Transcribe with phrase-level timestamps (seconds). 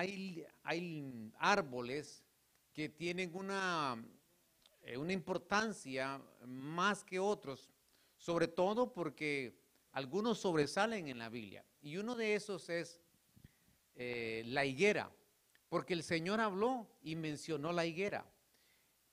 [0.00, 2.24] hay, árboles
[2.72, 4.02] que tienen una,
[4.82, 7.70] eh, una importancia más que otros,
[8.16, 9.58] sobre todo porque
[9.92, 11.64] algunos sobresalen en la Biblia.
[11.82, 13.00] Y uno de esos es
[13.94, 15.10] eh, la higuera,
[15.68, 18.26] porque el Señor habló y mencionó la higuera.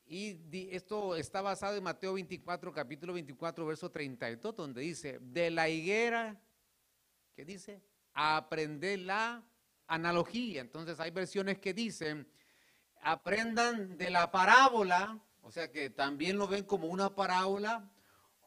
[0.05, 0.39] Y
[0.73, 6.39] esto está basado en Mateo 24, capítulo 24, verso 32, donde dice, de la higuera,
[7.35, 7.81] ¿qué dice?
[8.13, 9.43] Aprender la
[9.87, 10.61] analogía.
[10.61, 12.27] Entonces hay versiones que dicen,
[13.01, 17.89] aprendan de la parábola, o sea que también lo ven como una parábola.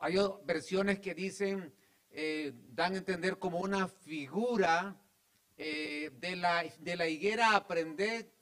[0.00, 1.74] Hay versiones que dicen,
[2.10, 4.96] eh, dan a entender como una figura
[5.56, 8.32] eh, de, la, de la higuera, aprender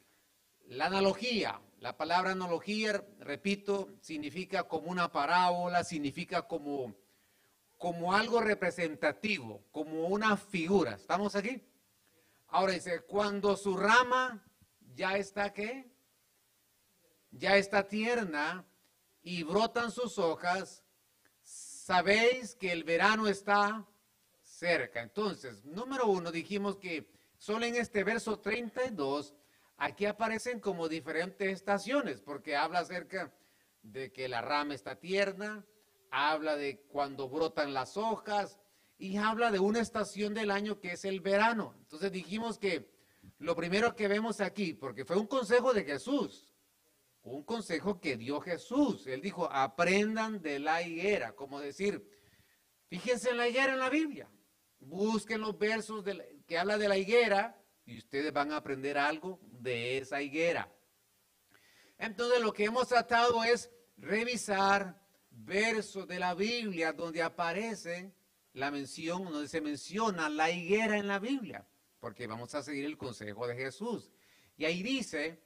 [0.67, 1.61] la analogía.
[1.81, 6.97] La palabra analogía, repito, significa como una parábola, significa como,
[7.77, 10.95] como algo representativo, como una figura.
[10.95, 11.68] ¿Estamos aquí?
[12.49, 14.45] Ahora dice, cuando su rama
[14.95, 15.91] ya está qué?
[17.31, 18.67] Ya está tierna
[19.23, 20.83] y brotan sus hojas,
[21.43, 23.87] sabéis que el verano está
[24.43, 25.03] cerca.
[25.03, 29.35] Entonces, número uno, dijimos que solo en este verso 32
[29.81, 33.33] Aquí aparecen como diferentes estaciones, porque habla acerca
[33.83, 35.65] de que la rama está tierna,
[36.11, 38.59] habla de cuando brotan las hojas
[38.99, 41.75] y habla de una estación del año que es el verano.
[41.79, 42.91] Entonces dijimos que
[43.39, 46.53] lo primero que vemos aquí, porque fue un consejo de Jesús,
[47.23, 49.07] un consejo que dio Jesús.
[49.07, 52.05] Él dijo, aprendan de la higuera, como decir,
[52.89, 54.29] fíjense en la higuera en la Biblia,
[54.81, 56.05] busquen los versos
[56.47, 60.73] que habla de la higuera y ustedes van a aprender algo de esa higuera.
[61.99, 68.13] Entonces lo que hemos tratado es revisar versos de la Biblia donde aparece
[68.53, 71.67] la mención, donde se menciona la higuera en la Biblia,
[72.01, 74.11] porque vamos a seguir el consejo de Jesús.
[74.57, 75.41] Y ahí dice,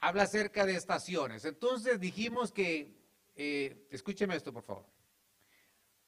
[0.00, 1.44] habla acerca de estaciones.
[1.44, 2.96] Entonces dijimos que,
[3.36, 4.86] eh, escúcheme esto por favor.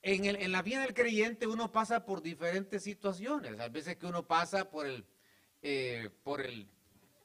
[0.04, 3.60] En, la vida del creyente uno pasa por diferentes situaciones.
[3.60, 5.06] A veces que uno pasa por el,
[5.62, 6.68] eh, por el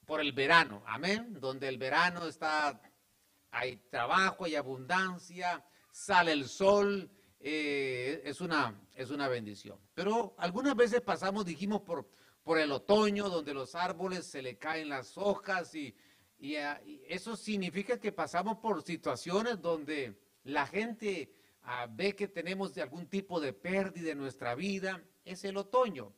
[0.08, 2.82] por el verano, amén, donde el verano está,
[3.52, 9.80] hay trabajo, hay abundancia, sale el sol, eh, es, una, es una bendición.
[9.94, 12.10] Pero algunas veces pasamos, dijimos, por,
[12.44, 15.96] por el otoño, donde los árboles se le caen las hojas y,
[16.40, 21.32] y, ah, eso significa que pasamos por situaciones donde la gente
[21.64, 26.14] ah, ve que tenemos de algún tipo de pérdida en nuestra vida, es el otoño.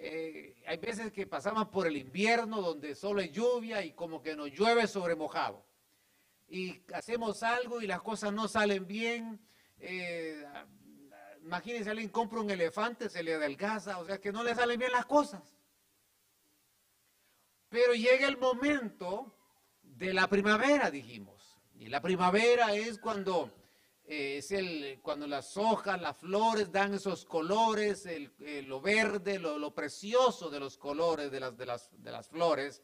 [0.00, 4.36] Eh, hay veces que pasamos por el invierno donde solo hay lluvia y como que
[4.36, 5.64] nos llueve sobre mojado.
[6.48, 9.40] Y hacemos algo y las cosas no salen bien.
[9.80, 10.44] Eh,
[11.42, 14.92] imagínense, alguien compra un elefante, se le adelgaza, o sea que no le salen bien
[14.92, 15.56] las cosas.
[17.68, 19.34] Pero llega el momento
[19.82, 21.58] de la primavera, dijimos.
[21.74, 23.52] Y la primavera es cuando
[24.10, 29.38] eh, es el, cuando las hojas, las flores dan esos colores, el, eh, lo verde,
[29.38, 32.82] lo, precioso de los colores de las, de, las, de las flores.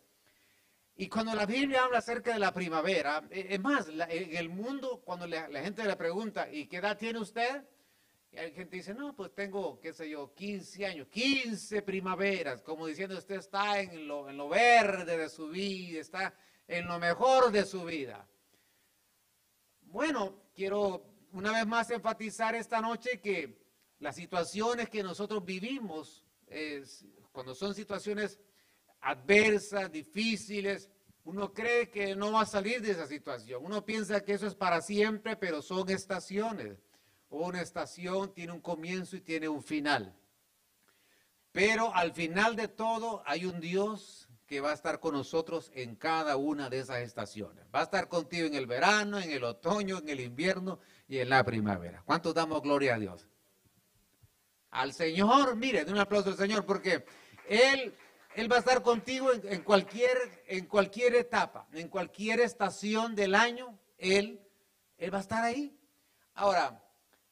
[0.97, 5.03] Y cuando la Biblia habla acerca de la primavera, eh, es más, en el mundo,
[5.05, 7.65] cuando la, gente le pregunta, ¿y qué edad tiene usted?
[8.31, 12.87] Y hay gente dice, no, pues tengo, qué sé yo, 15 años, 15 primaveras, como
[12.87, 16.35] diciendo, usted está en lo, en lo verde de su vida, está
[16.69, 18.29] en lo mejor de su vida.
[19.83, 23.65] Bueno, quiero una vez más enfatizar esta noche que
[23.99, 26.25] las situaciones que nosotros vivimos,
[27.33, 28.39] cuando son situaciones
[29.05, 30.91] adversas, difíciles,
[31.25, 33.65] uno cree que no va a salir de esa situación.
[33.65, 36.83] Uno piensa que eso es para siempre, pero son estaciones.
[37.31, 40.15] Una estación tiene un comienzo y tiene un final.
[41.53, 45.97] Pero al final de todo hay un Dios que va a estar con nosotros en
[45.97, 47.65] cada una de esas estaciones.
[47.75, 50.79] Va a estar contigo en el verano, en el otoño, en el invierno
[51.09, 52.03] y en la primavera.
[52.05, 53.27] ¿Cuántos damos gloria a Dios?
[54.71, 57.05] Al Señor, mire, de un aplauso al Señor, porque
[57.49, 57.95] Él,
[58.35, 63.79] Él va a estar contigo en, cualquier, en cualquier etapa, en cualquier estación del año,
[63.97, 64.41] Él,
[64.99, 65.79] Él va a estar ahí.
[66.35, 66.83] Ahora,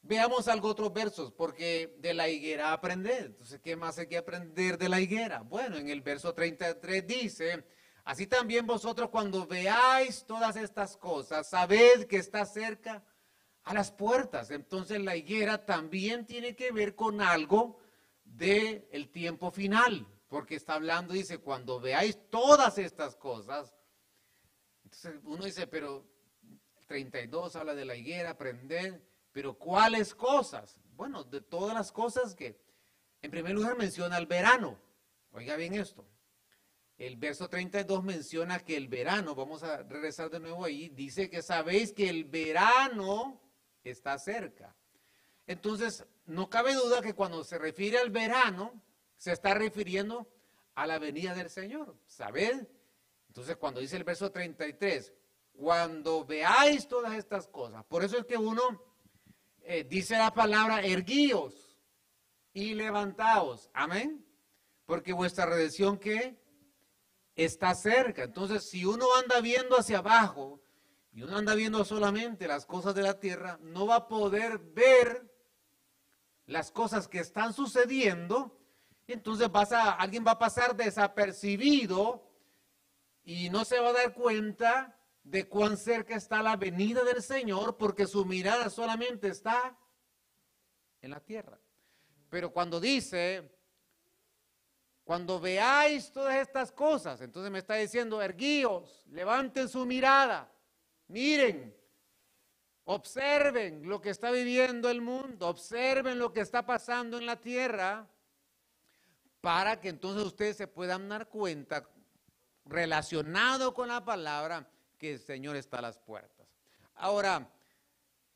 [0.03, 3.27] veamos algo otros versos, porque de la higuera aprender.
[3.27, 5.41] Entonces, ¿qué más hay que aprender de la higuera?
[5.41, 7.65] Bueno, en el verso 33 dice,
[8.05, 13.05] así también vosotros cuando veáis todas estas cosas, sabed que está cerca
[13.65, 14.51] a las puertas.
[14.51, 17.79] Entonces la higuera también tiene que ver con algo
[18.25, 23.77] del el tiempo final, porque está hablando, dice, cuando veáis todas estas cosas,
[24.83, 26.07] entonces uno dice, pero
[26.87, 30.81] 32 habla de la higuera, aprender, pero ¿cuáles cosas?
[30.97, 32.59] bueno, de todas las cosas que,
[33.21, 34.79] en primer lugar menciona el verano.
[35.33, 36.07] Oiga bien esto.
[36.97, 41.43] El verso 32 menciona que el verano, vamos a regresar de nuevo ahí, dice que
[41.43, 43.39] sabéis que el verano
[43.85, 44.75] está cerca.
[45.47, 48.81] Entonces, no cabe duda que cuando se refiere al verano,
[49.23, 50.29] se está refiriendo
[50.75, 51.97] a la venida del Señor.
[52.09, 52.67] ¿Sabed?
[53.29, 55.13] Entonces, cuando dice el verso 33,
[55.53, 58.83] cuando veáis todas estas cosas, por eso es que uno
[59.61, 61.79] eh, dice la palabra erguíos
[62.53, 63.71] y levantaos.
[63.75, 64.27] Amén.
[64.87, 66.37] Porque vuestra redención que
[67.37, 68.25] está cerca.
[68.25, 70.61] Entonces, si uno anda viendo hacia abajo
[71.13, 75.33] y uno anda viendo solamente las cosas de la tierra, no va a poder ver
[76.45, 78.59] las cosas que están sucediendo.
[79.07, 82.23] Y entonces vas alguien va a pasar desapercibido
[83.25, 87.77] y no se va a dar cuenta de cuán cerca está la venida del Señor
[87.77, 89.77] porque su mirada solamente está
[91.01, 91.59] en la tierra.
[92.29, 93.53] Pero cuando dice,
[95.05, 100.51] cuando veáis todas estas cosas, entonces me está diciendo, erguíos, levanten su mirada,
[101.09, 101.77] miren,
[102.85, 108.09] observen lo que está viviendo el mundo, observen lo que está pasando en la tierra,
[109.43, 111.87] para que entonces ustedes se puedan dar cuenta,
[112.65, 116.47] relacionado con la palabra, que el Señor está a las puertas.
[116.95, 117.51] Ahora,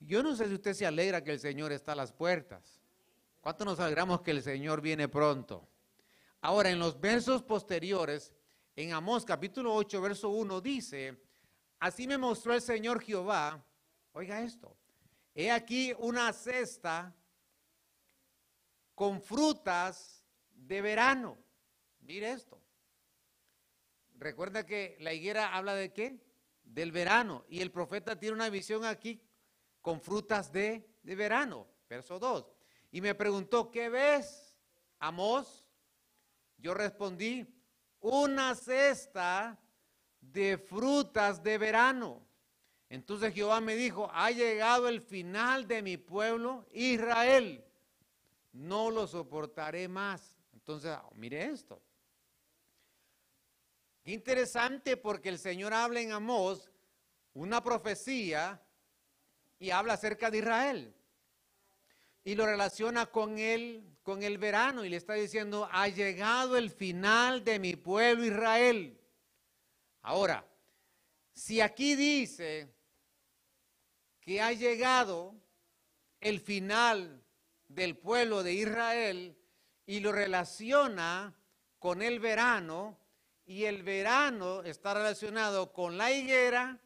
[0.00, 2.80] yo no sé si usted se alegra que el Señor está a las puertas.
[3.40, 5.68] ¿Cuánto nos alegramos que el Señor viene pronto?
[6.40, 8.32] Ahora, en los versos posteriores,
[8.74, 11.22] en Amós capítulo 8, verso 1 dice,
[11.78, 13.64] así me mostró el Señor Jehová,
[14.12, 14.76] oiga esto,
[15.36, 17.14] he aquí una cesta
[18.96, 20.25] con frutas
[20.56, 21.38] de verano.
[22.00, 22.60] Mire esto.
[24.18, 26.26] Recuerda que la higuera habla de qué?
[26.66, 27.44] del verano.
[27.48, 29.20] Y el profeta tiene una visión aquí
[29.80, 31.66] con frutas de, verano.
[31.88, 32.46] Verso 2.
[32.92, 34.54] Y me preguntó, ¿qué ves,
[34.98, 35.66] Amos?
[36.58, 37.46] Yo respondí,
[38.00, 39.58] una cesta
[40.20, 42.26] de frutas de verano.
[42.88, 47.64] Entonces Jehová me dijo, ha llegado el final de mi pueblo, Israel.
[48.52, 50.35] No lo soportaré más.
[50.66, 51.80] Entonces, mire esto.
[54.02, 56.68] Interesante porque el Señor habla en Amós
[57.34, 58.60] una profecía
[59.60, 60.92] y habla acerca de Israel.
[62.24, 66.70] Y lo relaciona con él, con el verano y le está diciendo, ha llegado el
[66.70, 69.00] final de mi pueblo Israel.
[70.02, 70.44] Ahora,
[71.32, 72.74] si aquí dice
[74.18, 75.32] que ha llegado
[76.20, 77.24] el final
[77.68, 79.38] del pueblo de Israel
[79.86, 81.34] y lo relaciona
[81.78, 82.98] con el verano,
[83.46, 86.80] y el verano está relacionado con la higuera,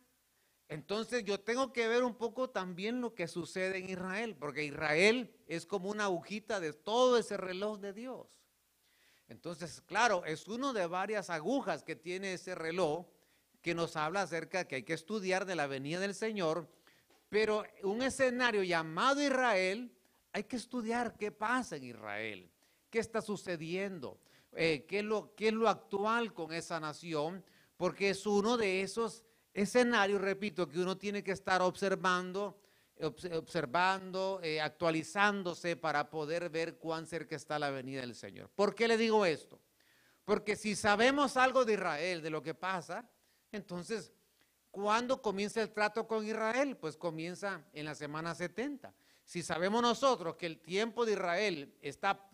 [0.69, 5.35] entonces yo tengo que ver un poco también lo que sucede en Israel, porque Israel
[5.49, 8.29] es como una agujita de todo ese reloj de Dios.
[9.27, 13.07] Entonces, claro, es uno de varias agujas que tiene ese reloj
[13.63, 16.69] que nos habla acerca de que hay que estudiar de la venida del Señor,
[17.29, 19.97] pero un escenario llamado Israel,
[20.33, 22.51] hay que estudiar qué pasa en Israel,
[22.91, 24.19] qué está sucediendo.
[24.53, 27.45] Eh, qué, es lo, qué es lo actual con esa nación,
[27.77, 32.61] porque es uno de esos escenarios, repito, que uno tiene que estar observando,
[33.01, 38.51] observando, eh, actualizándose para poder ver cuán cerca está la venida del Señor.
[38.55, 39.61] ¿Por qué le digo esto?
[40.25, 43.09] Porque si sabemos algo de Israel, de lo que pasa,
[43.53, 44.13] entonces,
[44.71, 46.77] ¿cuándo comienza el trato con Israel?
[46.77, 48.93] Pues comienza en la semana 70.
[49.25, 52.30] Si sabemos nosotros que el tiempo de Israel está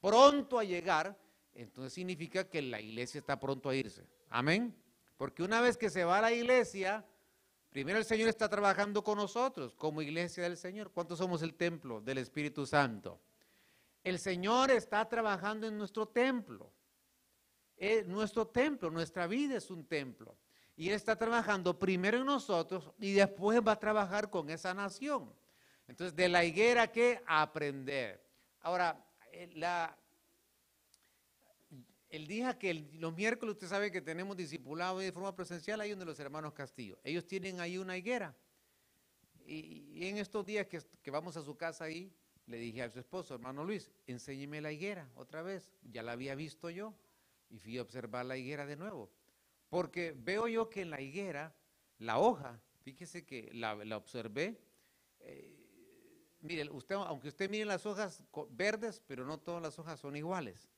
[0.00, 1.16] pronto a llegar,
[1.54, 4.06] entonces significa que la iglesia está pronto a irse.
[4.28, 4.74] Amén.
[5.16, 7.04] Porque una vez que se va a la iglesia,
[7.68, 10.90] primero el Señor está trabajando con nosotros como iglesia del Señor.
[10.92, 13.20] ¿Cuántos somos el templo del Espíritu Santo?
[14.02, 16.72] El Señor está trabajando en nuestro templo.
[17.76, 20.36] Eh, nuestro templo, nuestra vida es un templo.
[20.76, 25.30] Y Él está trabajando primero en nosotros y después va a trabajar con esa nación.
[25.86, 27.22] Entonces, de la higuera, ¿qué?
[27.26, 28.24] Aprender.
[28.60, 29.04] Ahora,
[29.54, 29.96] la,
[32.10, 36.04] el día que los miércoles usted sabe que tenemos discipulado de forma presencial ahí donde
[36.04, 36.98] los hermanos Castillo.
[37.04, 38.36] Ellos tienen ahí una higuera.
[39.46, 42.12] Y, en estos días que, que, vamos a su casa ahí,
[42.46, 45.72] le dije a su esposo, hermano Luis, enséñeme la higuera otra vez.
[45.82, 46.94] Ya la había visto yo
[47.48, 49.10] y fui a observar la higuera de nuevo.
[49.68, 51.54] Porque veo yo que en la higuera,
[51.98, 54.60] la hoja, fíjese que la, observé.
[55.20, 55.59] Eh,
[56.40, 60.68] mire, usted, aunque usted mire las hojas verdes, pero no todas las hojas son iguales.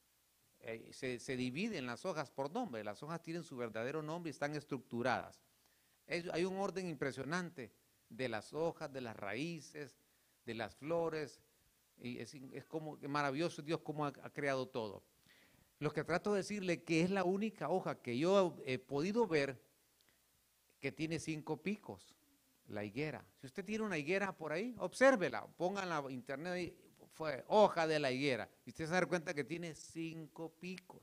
[0.61, 4.55] Eh, se, dividen las hojas por nombre, las hojas tienen su verdadero nombre y están
[4.55, 5.43] estructuradas.
[6.07, 7.73] hay un orden impresionante
[8.09, 9.97] de las hojas, de las raíces,
[10.45, 11.41] de las flores,
[11.99, 15.03] Y es, como maravilloso Dios cómo ha, creado todo.
[15.79, 19.61] Lo que trato de decirle que es la única hoja que yo he podido ver
[20.79, 22.17] que tiene cinco picos,
[22.69, 23.25] la higuera.
[23.41, 26.77] Si usted tiene una higuera por ahí, obsérvela, ponga en la internet ahí,
[27.49, 28.49] hoja de la higuera.
[28.65, 31.03] Y usted se da cuenta que tiene cinco picos.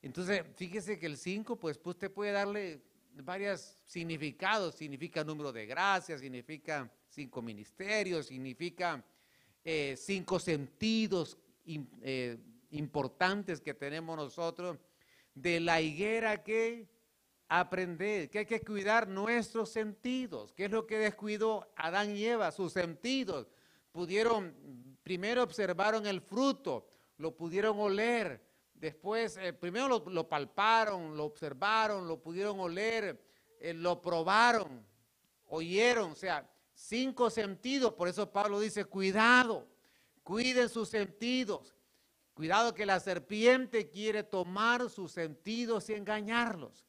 [0.00, 2.82] Entonces, fíjese que el cinco, pues, pues usted puede darle
[3.14, 4.74] varios significados.
[4.74, 9.04] Significa número de gracias, significa cinco ministerios, significa
[9.64, 12.38] eh, cinco sentidos eh,
[12.70, 14.78] importantes que tenemos nosotros.
[15.34, 16.88] De la higuera que
[17.60, 20.52] aprender, que hay que cuidar nuestros sentidos.
[20.52, 22.50] ¿Qué es lo que descuidó Adán y Eva?
[22.50, 23.46] Sus sentidos.
[23.90, 24.54] Pudieron,
[25.02, 28.42] primero observaron el fruto, lo pudieron oler,
[28.72, 33.22] después, eh, primero lo, palparon, lo observaron, lo pudieron oler,
[33.60, 34.84] lo probaron,
[35.48, 37.92] oyeron, o sea, cinco sentidos.
[37.92, 39.68] Por eso Pablo dice, cuidado,
[40.22, 41.76] cuiden sus sentidos.
[42.32, 46.86] Cuidado que la serpiente quiere tomar sus sentidos y engañarlos.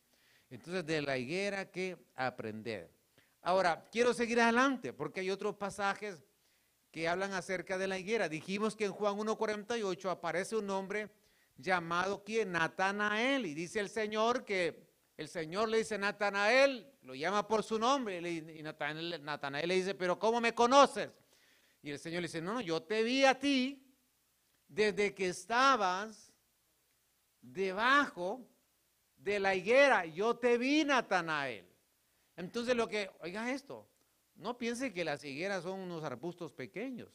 [0.54, 2.88] Entonces, de la higuera que aprender.
[3.42, 6.24] Ahora, quiero seguir adelante porque hay otros pasajes
[6.92, 8.30] que hablan acerca de la higuera.
[8.30, 11.10] Dijimos que en Juan 1.48 aparece un hombre
[11.58, 12.52] llamado ¿quién?
[12.52, 13.48] Natanael.
[13.48, 18.20] Y dice el Señor que el Señor le dice Natanael, lo llama por su nombre.
[18.22, 21.10] Y Natanael, Natanael le dice, pero ¿cómo me conoces?
[21.82, 23.84] Y el Señor le dice, no, no, yo te vi a ti
[24.68, 26.32] desde que estabas
[27.42, 28.48] debajo
[29.24, 31.66] de la higuera, yo te vi, Natanael.
[32.36, 33.88] Entonces lo que, oiga esto,
[34.36, 37.10] no piense que las higueras son unos arbustos pequeños.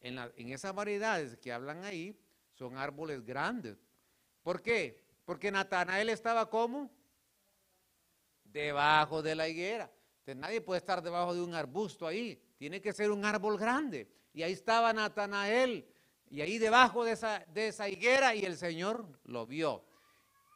[0.00, 2.16] En, en esas variedades que hablan ahí,
[2.52, 3.78] son árboles grandes.
[4.42, 5.02] ¿Por qué?
[5.24, 6.90] Porque Natanael estaba como
[8.44, 9.90] debajo de la higuera.
[10.20, 12.40] Entonces nadie puede estar debajo de un arbusto ahí.
[12.56, 14.08] Tiene que ser un árbol grande.
[14.32, 15.88] Y ahí estaba Natanael.
[16.30, 19.84] Y ahí debajo de esa, de esa higuera y el Señor lo vio.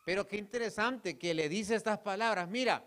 [0.06, 2.48] Pero qué interesante que le dice estas palabras.
[2.48, 2.80] Mira,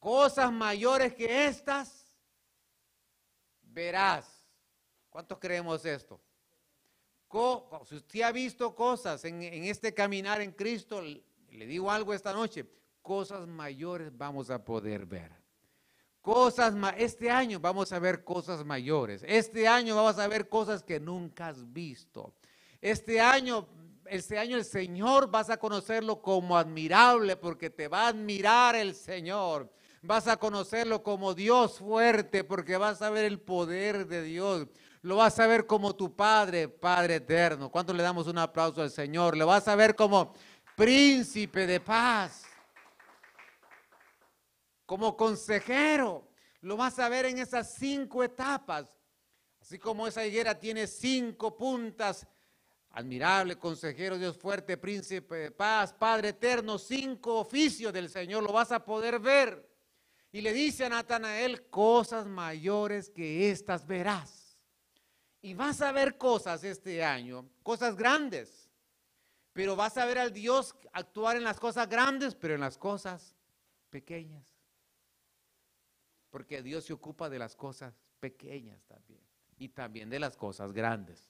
[0.00, 2.12] cosas mayores que estas
[3.62, 4.44] verás.
[5.08, 6.20] ¿Cuántos creemos esto?
[7.84, 12.66] Si usted ha visto cosas en, este caminar en Cristo, le digo algo esta noche,
[13.00, 15.30] cosas mayores vamos a poder ver.
[16.20, 19.24] Cosas, este año vamos a ver cosas mayores.
[19.24, 22.34] Este año vamos a ver cosas que nunca has visto.
[22.80, 23.68] Este año
[24.10, 28.94] este año el Señor vas a conocerlo como admirable porque te va a admirar el
[28.94, 29.72] Señor.
[30.02, 34.66] Vas a conocerlo como Dios fuerte porque vas a ver el poder de Dios.
[35.02, 37.70] Lo vas a ver como tu Padre, Padre eterno.
[37.70, 39.36] ¿Cuánto le damos un aplauso al Señor?
[39.36, 40.34] Lo vas a ver como
[40.74, 42.44] príncipe de paz.
[44.86, 46.28] Como consejero.
[46.62, 48.88] Lo vas a ver en esas cinco etapas.
[49.60, 52.26] Así como esa higuera tiene cinco puntas
[52.92, 58.72] Admirable, consejero, Dios fuerte, príncipe de paz, Padre eterno, cinco oficios del Señor, lo vas
[58.72, 59.68] a poder ver.
[60.32, 64.58] Y le dice a Natanael, cosas mayores que estas verás.
[65.42, 68.68] Y vas a ver cosas este año, cosas grandes.
[69.52, 73.34] Pero vas a ver al Dios actuar en las cosas grandes, pero en las cosas
[73.88, 74.46] pequeñas.
[76.30, 79.20] Porque Dios se ocupa de las cosas pequeñas también.
[79.58, 81.28] Y también de las cosas grandes.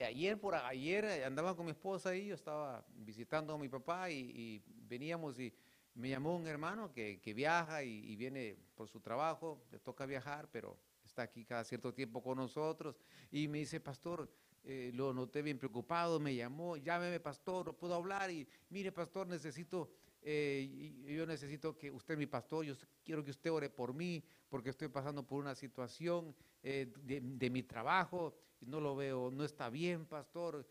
[0.00, 4.10] Ayer por ayer eh, andaba con mi esposa y yo estaba visitando a mi papá
[4.10, 5.54] y, veníamos y
[5.94, 10.76] me llamó un hermano que, viaja y, viene por su trabajo, le toca viajar, pero
[11.04, 12.98] está aquí cada cierto tiempo con nosotros.
[13.30, 14.28] Y me dice, pastor,
[14.64, 19.28] eh, lo noté bien preocupado, me llamó, llámeme pastor, no puedo hablar y mire pastor,
[19.28, 19.92] necesito,
[20.24, 24.70] eh, yo necesito que usted, mi pastor, yo quiero que usted ore por mí porque
[24.70, 28.34] estoy pasando por una situación de, de mi trabajo
[28.66, 30.66] no lo veo, no está bien, pastor,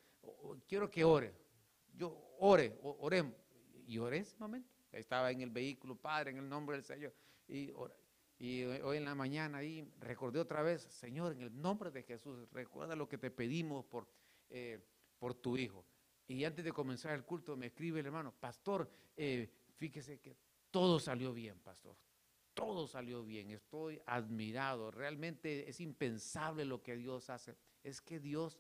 [0.68, 1.34] quiero que ore.
[1.96, 3.36] Yo ore, oremos.
[3.86, 4.70] Y oré ese momento.
[4.92, 7.14] Estaba en el vehículo, Padre, en el nombre del Señor.
[7.48, 7.72] Y,
[8.40, 12.48] y hoy en la mañana ahí recordé otra vez, Señor, en el nombre de Jesús,
[12.52, 14.08] recuerda lo que te pedimos por,
[14.50, 14.80] eh,
[15.20, 15.86] por tu hijo.
[16.28, 20.36] Y antes de comenzar el culto me escribe el hermano, pastor, eh, fíjese que
[20.72, 21.96] todo salió bien, pastor
[22.54, 27.56] todo salió bien, estoy admirado, realmente es impensable lo que Dios hace.
[27.84, 28.60] Es que Dios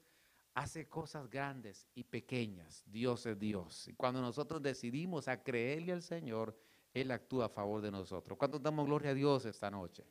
[0.53, 3.88] hace cosas grandes y pequeñas, Dios es Dios.
[3.88, 6.58] Y cuando nosotros decidimos a creerle al Señor,
[6.93, 8.38] Él actúa a favor de nosotros.
[8.38, 10.03] ¿Cuánto damos gloria a Dios esta noche?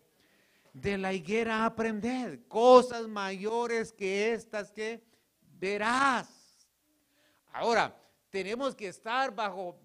[0.73, 5.03] De la higuera aprender cosas mayores que estas que
[5.59, 6.42] verás.
[7.53, 7.95] Ahora,
[8.31, 9.79] tenemos que estar bajo,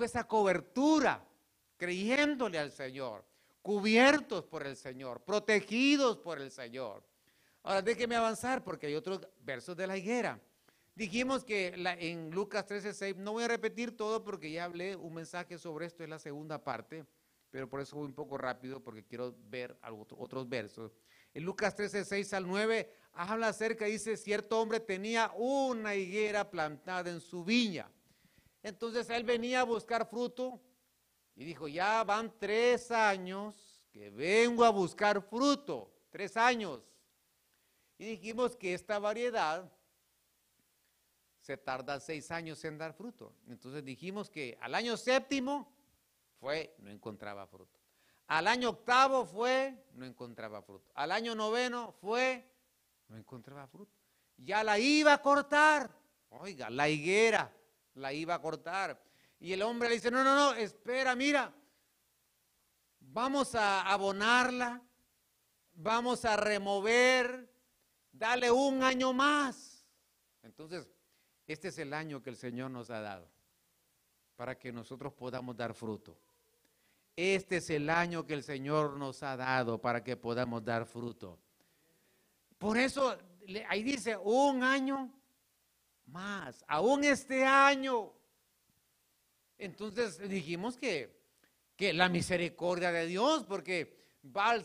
[0.00, 1.24] esa cobertura,
[1.76, 3.24] creyéndole al Señor.
[3.62, 7.02] cubiertos por el Señor, protegidos por el Señor.
[7.64, 10.40] Ahora déjeme avanzar porque hay otros versos de la higuera.
[10.94, 15.58] Dijimos que en Lucas 13:6, no voy a repetir todo porque ya hablé un mensaje
[15.58, 17.04] sobre esto en la segunda parte,
[17.50, 19.76] pero por eso voy un poco rápido porque quiero ver
[20.16, 20.96] otros versos.
[21.34, 27.10] En Lucas 13, 6 al 9 habla acerca, dice, cierto hombre tenía una higuera plantada
[27.10, 27.90] en su viña.
[28.62, 30.60] Entonces él venía a buscar fruto
[31.34, 36.82] y dijo, ya van tres años que vengo a buscar fruto, tres años.
[37.98, 39.72] Y dijimos que esta variedad
[41.40, 43.32] se tarda seis años en dar fruto.
[43.48, 45.72] Entonces dijimos que al año séptimo
[46.38, 47.78] fue, no encontraba fruto.
[48.26, 50.90] Al año octavo fue, no encontraba fruto.
[50.94, 52.44] Al año noveno fue,
[53.08, 53.92] no encontraba fruto.
[54.36, 55.90] Ya la iba a cortar.
[56.30, 57.52] Oiga, la higuera
[57.94, 59.00] la iba a cortar.
[59.38, 61.52] Y el hombre le dice, no, no, no, espera, mira,
[63.00, 64.82] vamos a abonarla,
[65.74, 67.50] vamos a remover,
[68.12, 69.86] dale un año más.
[70.42, 70.88] Entonces,
[71.46, 73.28] este es el año que el Señor nos ha dado
[74.36, 76.18] para que nosotros podamos dar fruto.
[77.14, 81.38] Este es el año que el Señor nos ha dado para que podamos dar fruto.
[82.58, 83.18] Por eso
[83.68, 85.12] ahí dice un año
[86.06, 88.12] más, aún este año.
[89.58, 91.20] Entonces dijimos que,
[91.76, 94.64] que la misericordia de Dios, porque va al,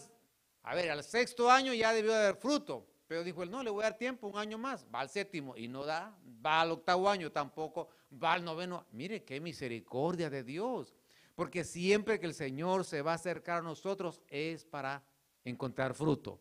[0.64, 3.70] a ver, al sexto año ya debió de dar fruto, pero dijo él, no, le
[3.70, 6.72] voy a dar tiempo, un año más, va al séptimo y no da, va al
[6.72, 8.86] octavo año tampoco, va al noveno.
[8.92, 10.94] Mire qué misericordia de Dios.
[11.36, 15.04] Porque siempre que el Señor se va a acercar a nosotros es para
[15.44, 16.40] encontrar fruto.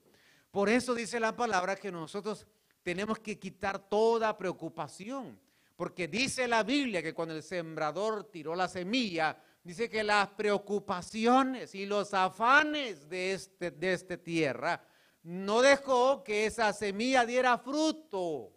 [0.50, 2.46] Por eso dice la palabra que nosotros
[2.82, 5.38] tenemos que quitar toda preocupación.
[5.76, 11.74] Porque dice la Biblia que cuando el sembrador tiró la semilla, dice que las preocupaciones
[11.74, 14.84] y los afanes de, este, de esta tierra
[15.22, 18.52] no dejó que esa semilla diera fruto.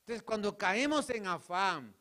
[0.00, 1.94] Entonces, cuando caemos en afán,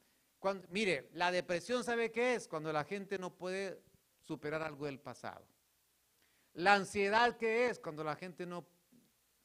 [0.70, 2.48] mire, la depresión, ¿sabe qué es?
[2.48, 3.82] Cuando la gente no puede
[4.22, 5.46] superar algo del pasado.
[6.54, 7.80] La ansiedad, ¿qué es?
[7.80, 8.66] Cuando la gente no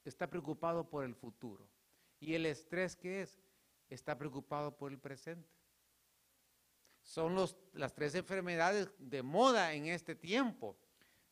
[0.04, 1.68] está preocupado por el futuro.
[2.20, 3.40] Y el estrés, ¿qué es?
[3.88, 5.48] Está preocupado por el presente.
[7.02, 10.76] Son los, las tres enfermedades de moda en este tiempo.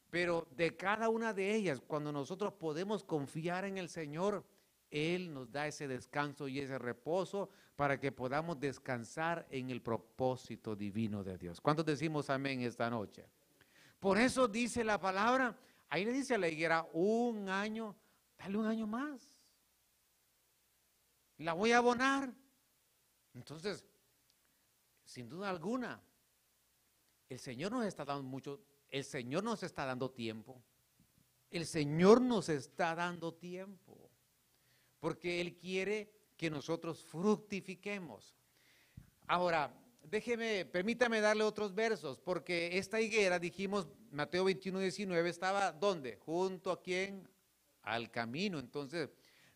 [0.09, 4.47] Pero de cada una de ellas, cuando nosotros podemos confiar en el Señor,
[4.91, 10.75] él nos da ese descanso y ese reposo para que podamos descansar en el propósito
[10.75, 11.61] divino de Dios.
[11.61, 13.27] ¿Cuántos decimos amén esta noche?
[13.99, 17.97] Por eso dice la palabra, ahí le dice a la higuera, un año,
[18.39, 19.41] dale un año más.
[21.39, 22.33] La voy a abonar.
[23.35, 23.85] Entonces,
[25.05, 26.03] sin duda alguna,
[27.29, 30.63] el Señor nos está dando mucho, el Señor nos está dando tiempo.
[31.51, 34.11] El Señor nos está dando tiempo
[35.01, 38.37] porque Él quiere que nosotros fructifiquemos.
[39.27, 39.73] Ahora,
[40.11, 46.17] déjeme, permítame darle otros versos, porque esta higuera, dijimos, Mateo 21, 19, estaba ¿dónde?
[46.17, 47.29] Junto a quién?
[47.83, 48.59] Al camino.
[48.59, 49.11] Entonces,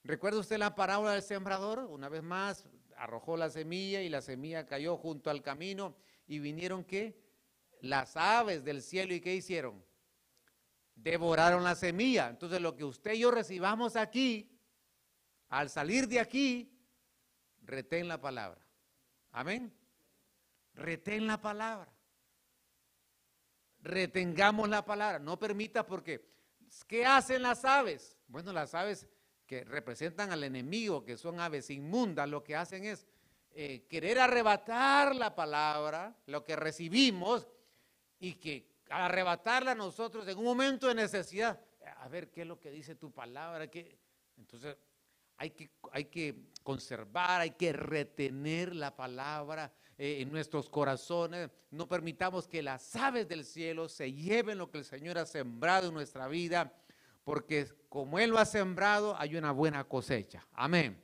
[0.05, 1.81] ¿recuerda usted la parábola del sembrador?
[1.81, 6.85] Una vez más, arrojó la semilla y la semilla cayó junto al camino y vinieron
[6.85, 7.19] qué?
[7.81, 9.83] Las aves del cielo y ¿qué hicieron?
[10.95, 12.29] Devoraron la semilla.
[12.29, 14.51] Entonces, lo que usted y yo recibamos aquí,
[15.49, 16.71] al salir de aquí,
[17.63, 18.61] retén la palabra.
[19.33, 19.80] Amén.
[20.75, 21.93] Retén la palabra.
[23.83, 25.19] Retengamos la palabra.
[25.19, 26.29] No permita porque,
[26.87, 28.17] ¿qué hacen las aves?
[28.29, 29.07] Bueno, las aves
[29.47, 33.07] que representan al enemigo, que son aves inmundas, lo que hacen es
[33.53, 37.49] eh, querer arrebatar la palabra, lo que recibimos,
[38.21, 41.59] y que arrebatarla nosotros en un momento de necesidad,
[41.97, 43.99] a ver qué es lo que dice tu palabra, que
[44.37, 44.77] entonces
[45.37, 51.51] hay que, hay que conservar, hay que retener la palabra eh, en nuestros corazones.
[51.71, 55.89] No permitamos que las aves del cielo se lleven lo que el Señor ha sembrado
[55.89, 56.73] en nuestra vida,
[57.23, 60.47] porque como Él lo ha sembrado, hay una buena cosecha.
[60.53, 60.99] Amén.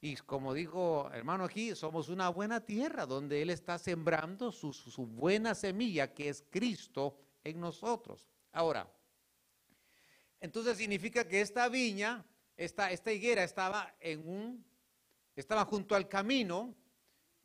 [0.00, 5.04] Y como dijo hermano aquí, somos una buena tierra donde Él está sembrando su, su
[5.04, 8.30] buena semilla, que es Cristo en nosotros.
[8.52, 8.88] Ahora,
[10.40, 12.24] entonces significa que esta viña
[12.58, 14.64] esta, esta higuera estaba en un,
[15.36, 16.74] estaba junto al camino,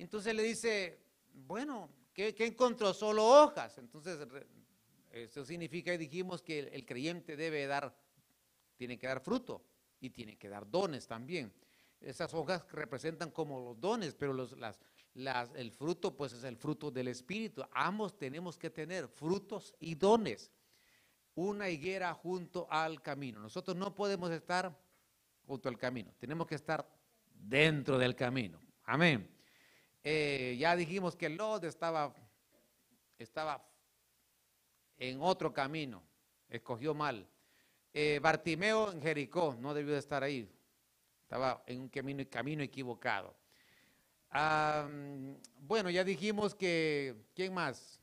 [0.04, 1.00] entonces le dice,
[1.34, 2.94] bueno, ¿qué, encontró?
[2.94, 3.78] Solo hojas.
[3.78, 4.20] Entonces,
[5.12, 7.98] eso significa, dijimos que el, creyente debe dar,
[8.76, 9.64] tiene que dar fruto
[10.02, 11.54] y tiene que dar dones también.
[12.02, 14.58] Esas hojas representan como los dones, pero los,
[15.56, 17.64] el fruto pues es el fruto del Espíritu.
[17.72, 20.52] Ambos tenemos que tener frutos y dones.
[21.36, 23.40] una higuera junto al camino.
[23.40, 24.78] Nosotros no podemos estar
[25.48, 26.86] junto al camino, tenemos que estar
[27.34, 28.60] dentro del camino.
[28.84, 29.34] Amén.
[30.04, 32.14] Eh, ya dijimos que Lot estaba,
[33.18, 33.66] estaba
[34.98, 36.04] en otro camino,
[36.50, 37.26] escogió mal.
[37.94, 40.52] Eh, Bartimeo en Jericó no debió de estar ahí,
[41.22, 43.34] estaba en un camino, camino equivocado.
[45.60, 48.02] bueno, ya dijimos que, ¿quién más?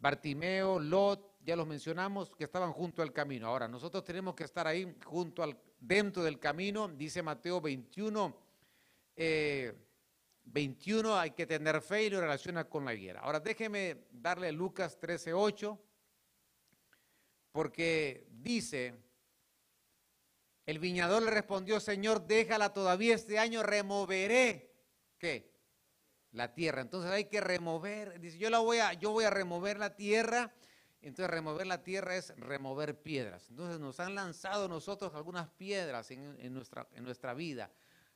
[0.00, 3.46] Bartimeo, Lot, ya los mencionamos, que estaban junto al camino.
[3.46, 8.36] Ahora, nosotros tenemos que estar ahí junto al, dentro del camino, dice Mateo 21,
[10.44, 13.20] 21 eh, hay que tener fe y lo relaciona con la higuera.
[13.20, 15.78] Ahora, déjeme darle Lucas 13, 8,
[17.52, 18.94] porque dice,
[20.66, 24.72] el viñador le respondió, Señor, déjala todavía este año, removeré,
[25.18, 25.52] ¿qué?
[26.32, 26.80] la tierra.
[26.80, 30.52] Entonces hay que remover, dice, yo la voy a, yo voy a remover la tierra.
[31.00, 33.48] Entonces remover la tierra es remover piedras.
[33.50, 37.70] Entonces nos han lanzado nosotros algunas piedras en, nuestra, en nuestra vida.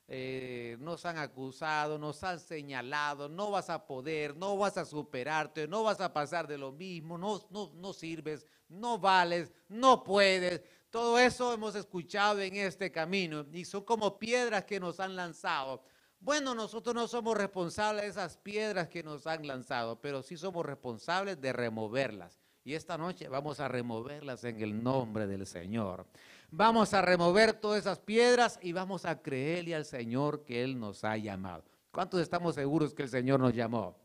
[0.08, 5.66] Eh, nos han acusado, nos han señalado, no vas a poder, no vas a superarte,
[5.66, 10.62] no vas a pasar de lo mismo, no, no, no sirves, no vales, no puedes.
[10.90, 15.82] Todo eso hemos escuchado en este camino y son como piedras que nos han lanzado.
[16.20, 20.64] Bueno, nosotros no somos responsables de esas piedras que nos han lanzado, pero sí somos
[20.64, 22.38] responsables de removerlas.
[22.64, 26.06] Y esta noche vamos a removerlas en el nombre del Señor.
[26.50, 31.04] Vamos a remover todas esas piedras y vamos a creerle al Señor que Él nos
[31.04, 31.64] ha llamado.
[31.90, 33.96] ¿Cuántos estamos seguros que el Señor nos llamó?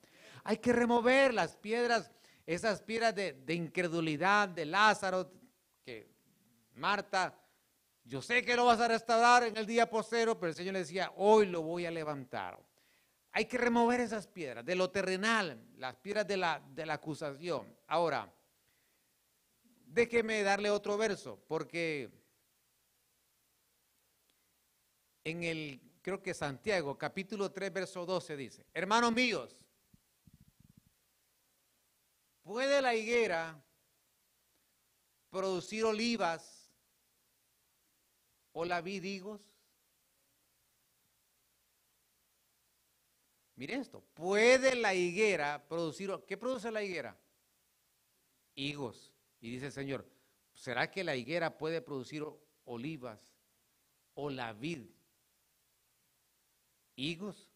[0.43, 2.11] Hay que remover las piedras,
[2.45, 5.31] esas piedras de, incredulidad de Lázaro,
[5.85, 6.09] que
[6.73, 7.37] Marta
[8.03, 10.79] yo sé que lo vas a restaurar en el día posero, pero el Señor le
[10.79, 12.59] decía, hoy lo voy a levantar.
[13.31, 17.73] Hay que remover esas piedras de lo terrenal, las piedras de la, de la acusación.
[17.87, 18.33] Ahora,
[19.85, 22.09] déjeme darle otro verso, porque
[25.23, 29.55] en el, creo que Santiago, capítulo 3, verso 12 dice, hermanos míos,
[32.41, 33.63] ¿puede la higuera
[35.29, 36.71] producir olivas
[38.51, 39.41] o la vid higos?
[43.55, 47.15] Mire esto, ¿puede la higuera producir, qué produce la higuera?
[48.55, 49.13] Higos.
[49.39, 50.09] Y dice el Señor,
[50.53, 52.25] ¿será que la higuera puede producir
[52.65, 53.35] olivas
[54.15, 54.87] o la vid?
[57.01, 57.49] Higos.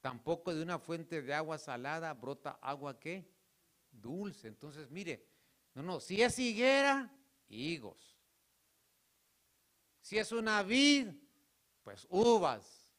[0.00, 3.30] Tampoco de una fuente de agua salada brota agua qué?
[3.90, 4.48] Dulce.
[4.48, 5.26] Entonces, mire,
[5.74, 7.12] no, no, si es higuera,
[7.48, 8.18] higos.
[10.00, 11.08] Si es una vid,
[11.84, 12.90] pues uvas.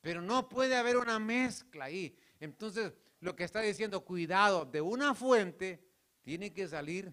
[0.00, 2.16] Pero no puede haber una mezcla ahí.
[2.38, 5.86] Entonces, lo que está diciendo, cuidado, de una fuente
[6.22, 7.12] tiene que salir,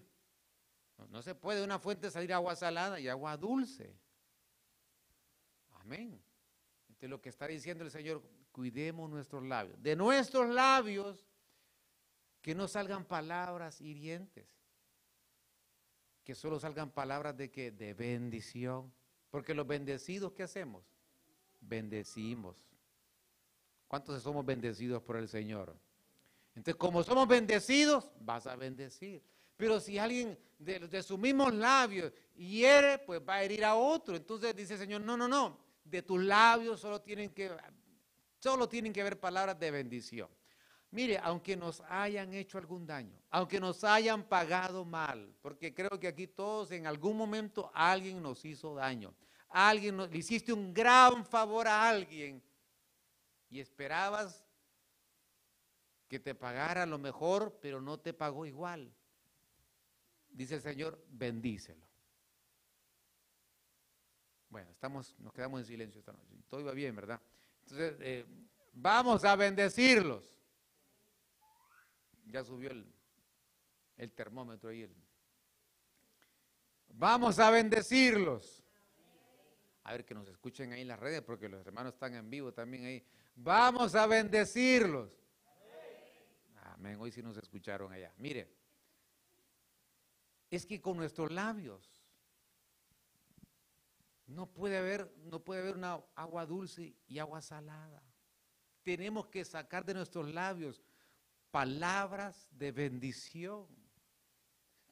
[1.10, 3.94] no, se puede de una fuente salir agua salada y agua dulce.
[5.80, 6.27] Amén.
[6.98, 9.80] Entonces, lo que está diciendo el Señor, cuidemos nuestros labios.
[9.80, 11.24] De nuestros labios,
[12.42, 14.48] que no salgan palabras hirientes.
[16.24, 18.92] Que solo salgan palabras de de bendición.
[19.30, 20.82] Porque los bendecidos, ¿qué hacemos?
[21.60, 22.56] Bendecimos.
[23.86, 25.78] ¿Cuántos somos bendecidos por el Señor?
[26.56, 29.22] Entonces, como somos bendecidos, vas a bendecir.
[29.56, 34.16] Pero si alguien de, de sus mismos labios hiere, pues va a herir a otro.
[34.16, 35.67] Entonces dice el Señor, no, no, no.
[35.88, 37.50] De tus labios solo tienen que,
[38.38, 40.28] solo tienen que haber palabras de bendición.
[40.90, 46.08] Mire, aunque nos hayan hecho algún daño, aunque nos hayan pagado mal, porque creo que
[46.08, 49.14] aquí todos en algún momento alguien nos hizo daño,
[49.48, 52.42] alguien le hiciste un gran favor a alguien
[53.50, 54.46] y esperabas
[56.06, 58.94] que te pagara lo mejor, pero no te pagó igual.
[60.30, 61.87] Dice el Señor, bendícelo.
[64.50, 66.34] Bueno, estamos, nos quedamos en silencio esta noche.
[66.48, 67.20] Todo iba bien, ¿verdad?
[67.62, 68.24] Entonces, eh,
[68.72, 70.38] vamos a bendecirlos.
[72.26, 74.88] Ya subió el, termómetro ahí.
[76.88, 78.64] Vamos a bendecirlos.
[79.84, 82.52] A ver que nos escuchen ahí en las redes porque los hermanos están en vivo
[82.52, 83.04] también ahí.
[83.34, 85.10] Vamos a bendecirlos.
[86.64, 86.98] Amén.
[87.00, 88.12] Hoy sí nos escucharon allá.
[88.18, 88.50] Mire,
[90.50, 91.97] es que con nuestros labios
[94.28, 98.02] no puede haber, no puede haber una agua dulce y agua salada.
[98.82, 100.82] Tenemos que sacar de nuestros labios
[101.50, 103.66] palabras de bendición.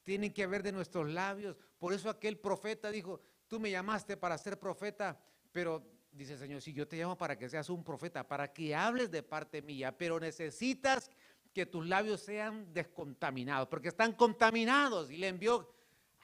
[0.02, 1.56] Tienen que haber de nuestros labios.
[1.78, 5.20] Por eso aquel profeta dijo, tú me llamaste para ser profeta,
[5.52, 8.74] pero dice el Señor, si yo te llamo para que seas un profeta, para que
[8.74, 11.10] hables de parte mía, pero necesitas
[11.52, 15.10] que tus labios sean descontaminados, porque están contaminados.
[15.10, 15.74] Y le envió,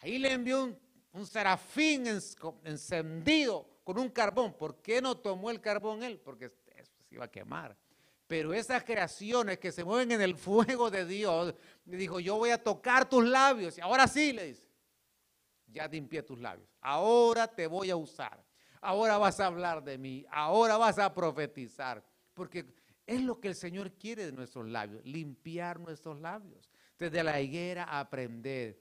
[0.01, 0.82] ahí le envió un,
[1.13, 2.07] un serafín
[2.65, 4.55] encendido con un carbón.
[4.55, 6.19] ¿Por qué no tomó el carbón él?
[6.19, 7.77] Porque se iba a quemar.
[8.27, 12.51] Pero esas creaciones que se mueven en el fuego de Dios, le dijo, yo voy
[12.51, 13.77] a tocar tus labios.
[13.77, 14.67] Y ahora sí, le dice,
[15.67, 16.69] ya limpié tus labios.
[16.81, 18.43] Ahora te voy a usar.
[18.81, 20.25] Ahora vas a hablar de mí.
[20.31, 22.03] Ahora vas a profetizar.
[22.33, 22.65] Porque
[23.07, 26.71] es lo que el Señor quiere de nuestros labios, limpiar nuestros labios.
[26.99, 28.81] Desde la higuera aprender.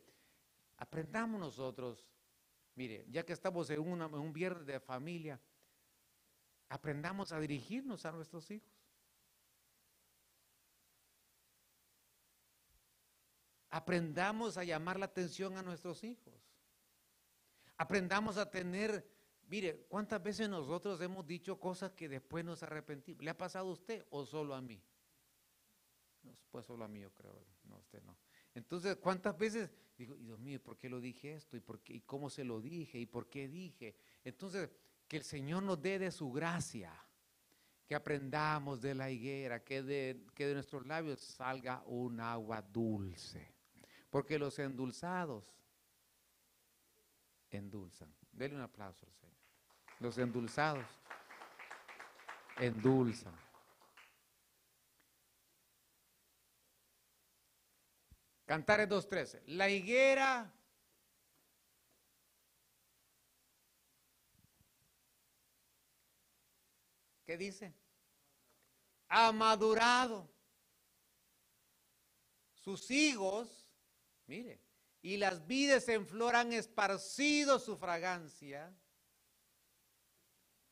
[0.78, 2.11] Aprendamos nosotros,
[2.76, 5.40] mire, ya que estamos en, un viernes de familia,
[6.70, 8.72] aprendamos a dirigirnos a nuestros hijos.
[13.70, 16.34] Aprendamos a llamar la atención a nuestros hijos.
[17.78, 19.10] Aprendamos a tener,
[19.48, 23.24] mire, ¿cuántas veces nosotros hemos dicho cosas que después nos arrepentimos?
[23.24, 24.84] ¿Le ha pasado a usted o solo a mí?
[26.24, 28.18] No, pues solo a mí yo creo, no, usted no.
[28.54, 31.56] Entonces, ¿cuántas veces digo, Dios mío, ¿por qué lo dije esto?
[31.56, 32.98] ¿Y, por qué, ¿Y cómo se lo dije?
[32.98, 33.96] ¿Y por qué dije?
[34.24, 34.70] Entonces,
[35.08, 36.94] que el Señor nos dé de su gracia,
[37.86, 43.54] que aprendamos de la higuera, que de, que de nuestros labios salga un agua dulce.
[44.10, 45.46] Porque los endulzados
[47.50, 48.14] endulzan.
[48.32, 49.38] Dele un aplauso al Señor.
[50.00, 50.86] Los endulzados
[52.58, 53.36] endulzan.
[58.52, 59.44] Cantares 2.13.
[59.46, 60.54] La higuera
[67.26, 67.74] ¿Qué dice?
[69.08, 70.30] Ha madurado.
[72.56, 73.70] Sus higos
[74.28, 74.60] Mire,
[75.02, 78.76] y las vides en flor han esparcido su fragancia.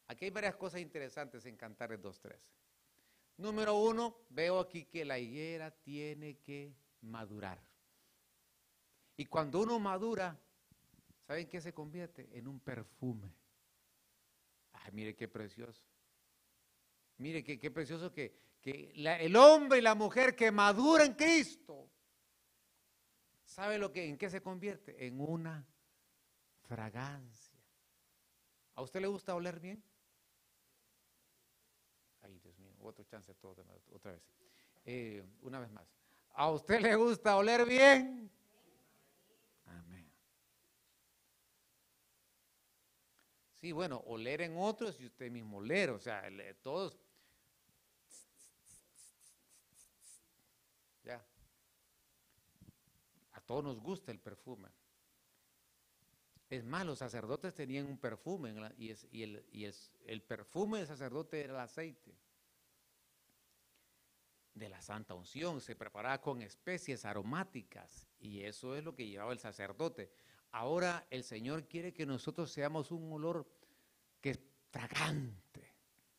[0.09, 2.37] Aquí hay varias cosas interesantes en Cantares 2.13.
[3.37, 7.68] Número uno, veo aquí que la higuera tiene que madurar.
[9.19, 10.39] Y cuando uno madura,
[11.27, 12.29] ¿saben qué se convierte?
[12.31, 13.35] En un perfume.
[14.71, 15.83] Ay, mire qué precioso.
[17.17, 21.91] Mire qué, precioso que, que el hombre y la mujer que madura en Cristo
[23.43, 25.05] ¿Sabe lo que, en qué se convierte?
[25.05, 25.67] En una
[26.61, 27.59] fragancia.
[28.75, 29.83] ¿A usted le gusta oler bien?
[32.21, 34.23] Ay, Dios mío, otro chance todo, otra vez.
[34.85, 35.85] Eh, una vez más.
[36.29, 38.31] ¿A usted le gusta oler bien?
[39.69, 40.11] Amén.
[43.55, 46.23] Sí, bueno, oler en otros y usted mismo oler, o sea,
[46.61, 46.99] todos
[53.49, 54.69] todos nos gusta el perfume.
[56.51, 58.91] Es más, los sacerdotes tenían un perfume y,
[59.23, 59.43] el,
[60.05, 62.15] el perfume del sacerdote era el aceite
[64.53, 65.61] de la santa unción.
[65.61, 70.11] Se preparaba con especies aromáticas y eso es lo que llevaba el sacerdote.
[70.51, 73.47] Ahora el Señor quiere que nosotros seamos un olor
[74.21, 74.39] que es
[74.71, 75.73] fragante.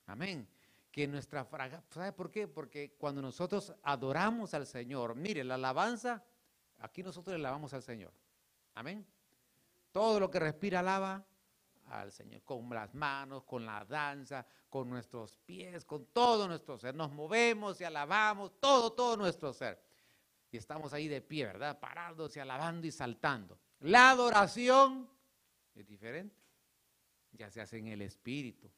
[0.07, 0.49] Amén.
[0.91, 2.49] Que nuestra fragancia, ¿sabe por qué?
[2.49, 6.25] Porque cuando nosotros adoramos al Señor, mire, la alabanza
[6.81, 8.13] Aquí nosotros le lavamos al Señor.
[8.75, 9.07] Amén.
[9.93, 11.25] Todo lo que respira lava
[11.89, 16.95] al Señor, con las manos, con la danza, con nuestros pies, con todo nuestro ser.
[16.95, 19.81] Nos movemos y alabamos, todo, todo nuestro ser.
[20.51, 21.79] Y estamos ahí de pie, ¿verdad?
[21.79, 23.59] Parados y alabando y saltando.
[23.81, 25.09] La adoración
[25.75, 26.37] es diferente.
[27.33, 28.71] Ya se hace en el espíritu.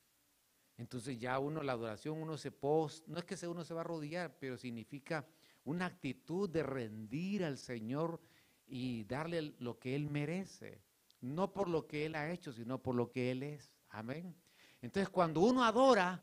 [0.77, 3.85] Entonces ya uno, la adoración, uno se post, no es que uno se va a
[3.85, 5.27] arrodillar, pero significa
[5.65, 8.21] una actitud de rendir al Señor
[8.67, 10.83] y darle lo que Él merece,
[11.21, 13.73] no por lo que Él ha hecho, sino por lo que Él es.
[13.91, 14.35] Amén.
[14.81, 16.23] Entonces cuando uno adora,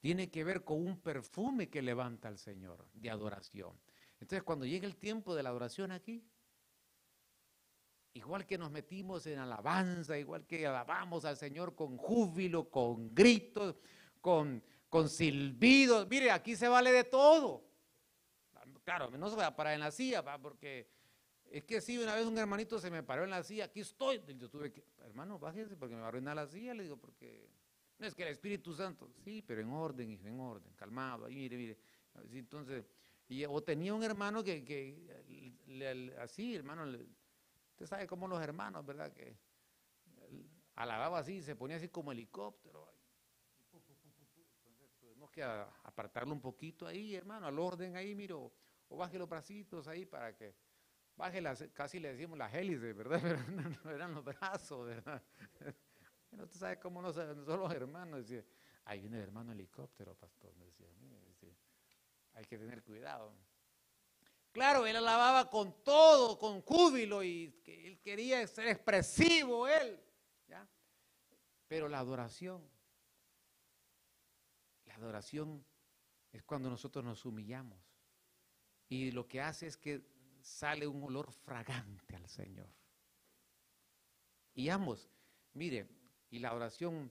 [0.00, 3.72] tiene que ver con un perfume que levanta al Señor de adoración.
[4.22, 6.24] Entonces cuando llega el tiempo de la adoración aquí,
[8.14, 13.76] igual que nos metimos en alabanza, igual que alabamos al Señor con júbilo, con gritos,
[14.20, 17.72] con, con silbidos, mire, aquí se vale de todo
[18.84, 20.88] claro, no se va a parar en la silla, porque
[21.44, 24.22] es que si una vez un hermanito se me paró en la silla, aquí estoy.
[24.38, 26.74] Yo tuve que, hermano, bájese porque me va a arruinar la silla.
[26.74, 27.48] Le digo, porque
[27.98, 31.56] no es que el Espíritu Santo, sí, pero en orden, en orden, calmado, ahí mire,
[31.56, 31.78] mire.
[32.32, 32.84] entonces,
[33.48, 36.84] o tenía un hermano que, así, hermano,
[37.70, 39.12] usted sabe cómo los hermanos, ¿verdad?
[39.12, 39.36] Que
[40.74, 42.92] alababa así, se ponía así como helicóptero.
[43.58, 43.96] Entonces
[44.98, 48.52] tuvimos que apartarlo un poquito ahí, hermano, al orden ahí, miro
[48.88, 50.54] o baje los bracitos ahí para que
[51.16, 53.20] baje las, casi le decimos las hélices, ¿verdad?
[53.22, 53.42] Pero
[53.84, 55.22] no, eran los brazos, ¿verdad?
[56.30, 58.20] Pero tú sabes cómo no son los hermanos.
[58.20, 58.44] Decía,
[58.84, 60.54] ahí viene el hermano helicóptero, pastor.
[60.56, 60.88] Me decía,
[62.34, 63.32] hay que tener cuidado.
[64.52, 69.98] Claro, él alababa con todo, con júbilo y él quería ser expresivo, él.
[71.66, 72.62] Pero la adoración,
[74.84, 75.64] la adoración
[76.30, 77.78] es cuando nosotros nos humillamos.
[78.90, 80.02] Y lo que hace es que
[80.42, 82.68] sale un olor fragante al Señor.
[84.54, 85.08] Y ambos,
[85.54, 85.88] mire,
[86.30, 87.10] y la adoración,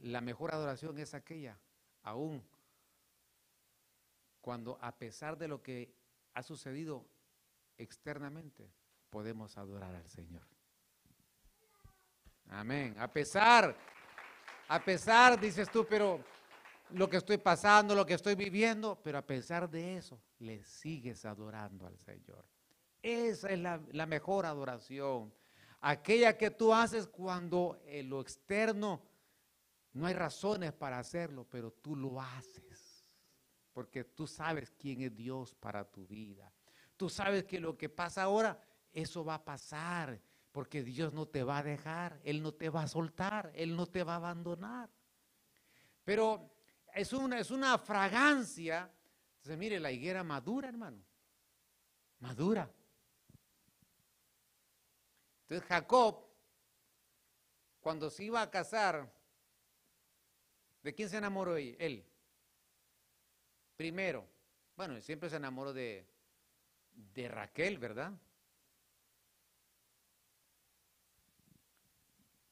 [0.00, 1.58] la mejor adoración es aquella,
[2.02, 2.46] aún
[4.46, 5.92] cuando a pesar de lo que
[6.34, 7.04] ha sucedido
[7.76, 8.70] externamente,
[9.10, 10.46] podemos adorar al Señor.
[12.50, 12.94] Amén.
[12.96, 13.76] A pesar,
[14.68, 16.24] a pesar, dices tú, pero
[16.90, 21.24] lo que estoy pasando, lo que estoy viviendo, pero a pesar de eso, le sigues
[21.24, 22.44] adorando al Señor.
[23.02, 25.34] Esa es la, mejor adoración.
[25.80, 29.02] Aquella que tú haces cuando en lo externo
[29.92, 32.75] no hay razones para hacerlo, pero tú lo haces
[33.76, 36.50] porque tú sabes quién es Dios para tu vida.
[36.96, 38.58] Tú sabes que lo que pasa ahora,
[38.90, 40.18] eso va a pasar,
[40.50, 43.86] porque Dios no te va a dejar, Él no te va a soltar, Él no
[43.86, 44.88] te va a abandonar.
[46.04, 46.50] Pero
[46.94, 48.90] es una, es una fragancia.
[49.34, 51.04] Entonces, mire, la higuera madura, hermano.
[52.20, 52.72] Madura.
[55.42, 56.24] Entonces, Jacob,
[57.80, 59.12] cuando se iba a casar,
[60.82, 62.06] ¿de quién se enamoró él?
[63.76, 64.26] Primero,
[64.76, 66.06] bueno, siempre se enamoró de,
[67.28, 68.12] Raquel, ¿verdad?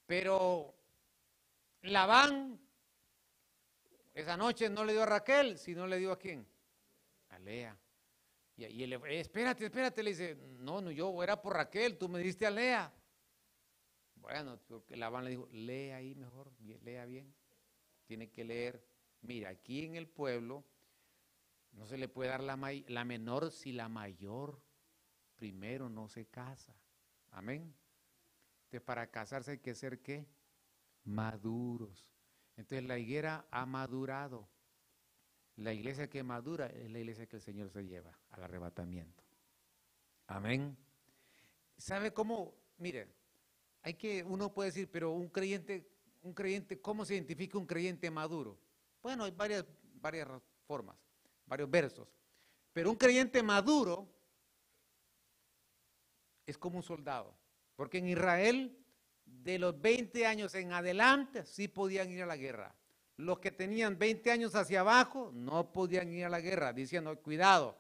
[0.07, 0.75] Pero
[1.83, 2.61] Labán
[4.13, 6.47] esa noche no le dio a Raquel, sino le dio a quién?
[7.31, 7.77] A Lea.
[8.57, 12.21] Y, él le espérate, espérate, le dice, no, no, yo era por Raquel, tú me
[12.21, 12.93] diste a Lea.
[14.15, 17.35] Bueno, porque Labán le dijo, lea ahí mejor, lea bien.
[18.07, 18.87] Tiene que leer.
[19.23, 20.65] Mira, aquí en el pueblo
[21.77, 22.59] no se le puede dar la,
[22.89, 24.63] la menor si la mayor
[25.35, 26.75] primero no se casa.
[27.31, 27.75] Amén.
[28.65, 30.27] Entonces, para casarse hay que ser qué?
[31.05, 32.13] Maduros.
[32.57, 34.49] Entonces, la higuera ha madurado.
[35.57, 39.23] La iglesia que madura es la iglesia que el Señor se lleva al arrebatamiento.
[40.27, 40.77] Amén.
[41.77, 42.55] ¿Sabe cómo?
[42.79, 43.09] Mire,
[43.83, 45.89] hay que, uno puede decir, pero un creyente,
[46.23, 48.59] un creyente, ¿cómo se identifica un creyente maduro?
[49.03, 49.65] Bueno, hay varias,
[50.01, 50.29] varias
[50.67, 51.04] formas
[51.47, 52.09] varios versos.
[52.73, 54.09] Pero un creyente maduro
[56.47, 57.35] es como un soldado.
[57.77, 58.77] Porque en Israel,
[59.25, 62.75] de los 20 años en adelante, sí podían ir a la guerra.
[63.17, 67.79] Los que tenían 20 años hacia abajo no podían ir a la guerra, diciendo, cuidado,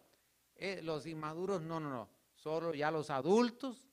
[0.54, 3.88] eh, los inmaduros, no, no, no, solo ya los adultos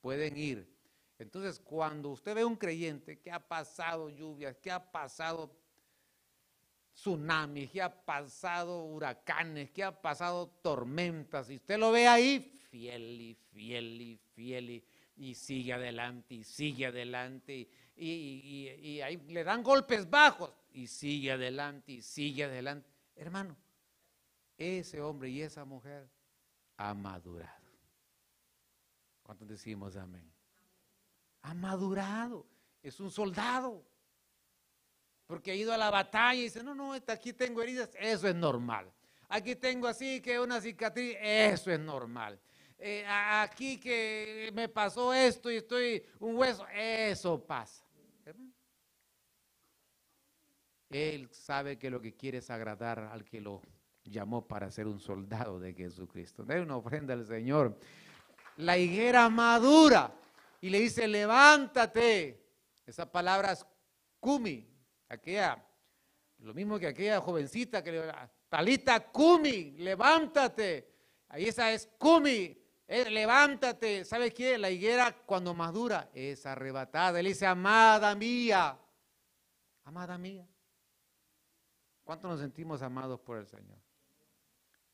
[0.00, 0.74] pueden ir.
[1.18, 5.54] Entonces, cuando usted ve un creyente que ha pasado lluvias, que ha pasado
[6.96, 11.50] tsunamis, que ha pasado huracanes, que ha pasado tormentas.
[11.50, 14.82] Y usted lo ve ahí, fiel y fiel y fiel
[15.16, 17.68] y, sigue adelante y sigue adelante.
[17.96, 22.88] Y, ahí le dan golpes bajos y sigue adelante y sigue adelante.
[23.14, 23.56] Hermano,
[24.56, 26.08] ese hombre y esa mujer
[26.78, 27.52] ha madurado.
[29.22, 30.30] ¿Cuántos decimos amén?
[31.42, 32.46] Ha madurado.
[32.82, 33.84] Es un soldado
[35.26, 38.34] porque ha ido a la batalla y dice, no, no, aquí tengo heridas, eso es
[38.34, 38.90] normal.
[39.28, 42.38] Aquí tengo así que una cicatriz, eso es normal.
[42.78, 47.84] Eh, aquí que me pasó esto y estoy un hueso, eso pasa.
[50.90, 53.60] Él sabe que lo que quiere es agradar al que lo
[54.04, 56.44] llamó para ser un soldado de Jesucristo.
[56.44, 57.76] De una ofrenda al Señor.
[58.58, 60.12] La higuera madura
[60.60, 62.44] y le dice, levántate.
[62.86, 63.66] Esa palabra es
[64.20, 64.64] kumi,
[65.08, 65.64] aquella,
[66.38, 68.12] lo mismo que aquella jovencita que le
[68.48, 70.92] Talita Kumi, levántate.
[71.28, 74.04] Ahí esa es Kumi, eh, levántate.
[74.04, 74.56] ¿Sabes qué?
[74.56, 77.18] La higuera cuando madura es arrebatada.
[77.18, 78.78] Él dice, amada mía,
[79.84, 80.46] amada mía.
[82.04, 83.78] ¿Cuánto nos sentimos amados por el Señor?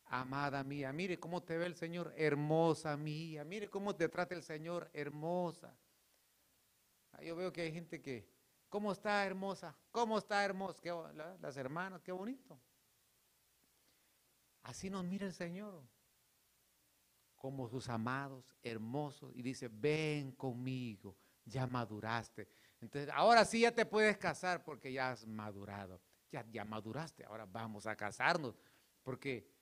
[0.07, 3.45] Amada mía, mire cómo te ve el Señor, hermosa mía.
[3.45, 5.77] Mire cómo te trata el Señor, hermosa.
[7.23, 8.32] Yo veo que hay gente que
[8.73, 9.77] ¿Cómo está hermosa?
[9.91, 10.81] ¿Cómo está hermosa?
[11.43, 12.59] las hermanas, qué bonito.
[14.63, 15.87] Así nos mira el Señor,
[17.37, 22.49] como sus amados, hermosos, y dice, ven conmigo, ya maduraste.
[22.81, 26.01] Entonces, ahora sí ya te puedes casar porque ya has madurado.
[26.31, 28.59] Ya, ya maduraste, ahora vamos a casarnos.
[29.03, 29.53] Porque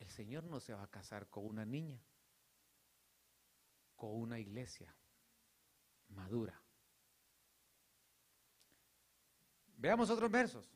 [0.00, 1.98] el Señor no se va a casar con una niña,
[3.96, 4.94] con una iglesia
[6.08, 6.62] madura.
[9.78, 10.68] Veamos otros versos,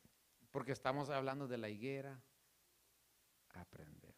[0.53, 2.23] porque estamos hablando de la higuera
[3.49, 4.15] aprender.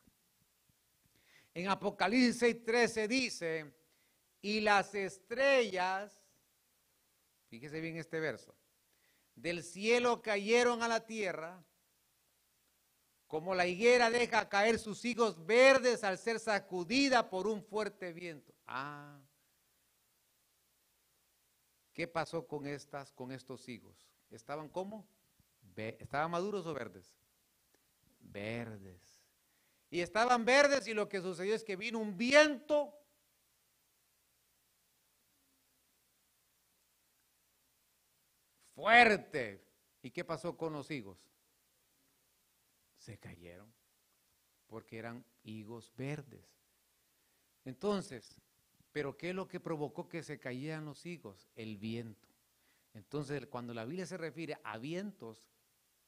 [1.55, 3.75] En Apocalipsis 6:13 dice,
[4.43, 6.23] y las estrellas,
[7.49, 8.55] fíjese bien este verso,
[9.35, 11.65] del cielo cayeron a la tierra,
[13.27, 18.53] como la higuera deja caer sus higos verdes al ser sacudida por un fuerte viento.
[18.67, 19.19] Ah,
[21.95, 24.14] ¿qué pasó con estas, con estos higos?
[24.35, 25.07] ¿Estaban como?
[25.77, 27.17] ¿Estaban maduros o verdes?
[28.21, 29.01] Verdes.
[29.91, 32.93] Y estaban verdes y lo que sucedió es que vino un viento
[38.75, 39.65] fuerte.
[40.03, 41.19] ¿Y qué pasó con los higos?
[42.99, 43.73] Se cayeron
[44.67, 46.45] porque eran higos verdes.
[47.65, 48.41] Entonces,
[48.91, 51.49] ¿pero qué es lo que provocó que se cayeran los higos?
[51.55, 52.34] El viento.
[52.95, 55.45] Entonces, cuando la Biblia se refiere a vientos,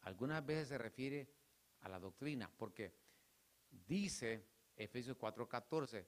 [0.02, 1.28] algunas veces se refiere
[1.80, 2.94] a la doctrina, porque
[3.86, 6.06] dice Efesios 4:14,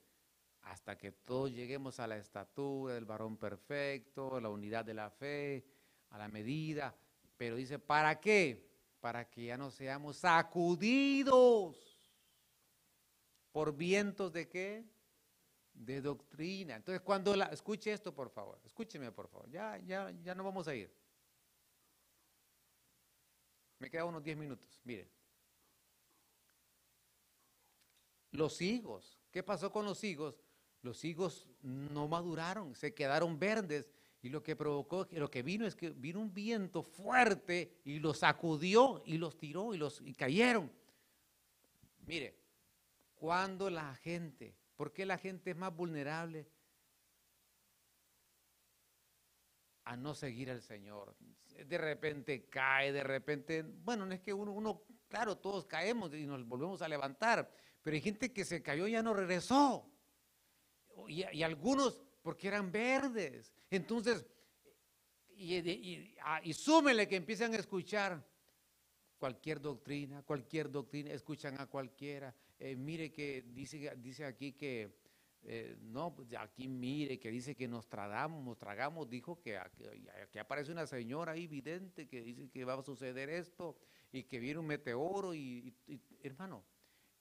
[0.62, 5.10] hasta que todos lleguemos a la estatura del varón perfecto, a la unidad de la
[5.10, 5.64] fe,
[6.10, 6.96] a la medida,
[7.36, 8.68] pero dice, ¿para qué?
[9.00, 11.98] Para que ya no seamos sacudidos
[13.52, 14.84] por vientos de qué?
[15.78, 16.76] De doctrina.
[16.76, 20.66] Entonces, cuando la, escuche esto, por favor, escúcheme, por favor, ya, ya, ya no vamos
[20.66, 20.92] a ir.
[23.78, 25.08] Me quedan unos 10 minutos, miren.
[28.32, 30.42] Los higos, ¿qué pasó con los higos?
[30.82, 35.76] Los higos no maduraron, se quedaron verdes y lo que provocó, lo que vino es
[35.76, 40.70] que vino un viento fuerte y los sacudió y los tiró y los y cayeron.
[42.00, 42.36] Mire,
[43.14, 46.48] cuando la gente, ¿por qué la gente es más vulnerable
[49.84, 51.16] a no seguir al Señor?
[51.66, 56.24] De repente cae, de repente, bueno, no es que uno, uno, claro, todos caemos y
[56.24, 57.52] nos volvemos a levantar,
[57.82, 59.90] pero hay gente que se cayó y ya no regresó.
[61.08, 63.52] Y, y algunos porque eran verdes.
[63.70, 64.24] Entonces,
[65.30, 68.24] y, ah, y, súmele que empiezan a escuchar
[69.18, 72.32] cualquier doctrina, cualquier doctrina, escuchan a cualquiera.
[72.58, 74.90] Eh, mire que dice, dice aquí que,
[75.42, 79.84] eh, no, pues, aquí mire que dice que nos tragamos, tragamos, dijo que aquí,
[80.38, 83.76] aparece una señora ahí vidente que dice que va a suceder esto
[84.10, 85.72] y que viene un meteoro y,
[86.22, 86.64] hermano,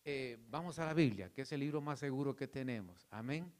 [0.04, 3.06] eh, vamos a la Biblia, que es el libro más seguro que tenemos.
[3.12, 3.54] Amén.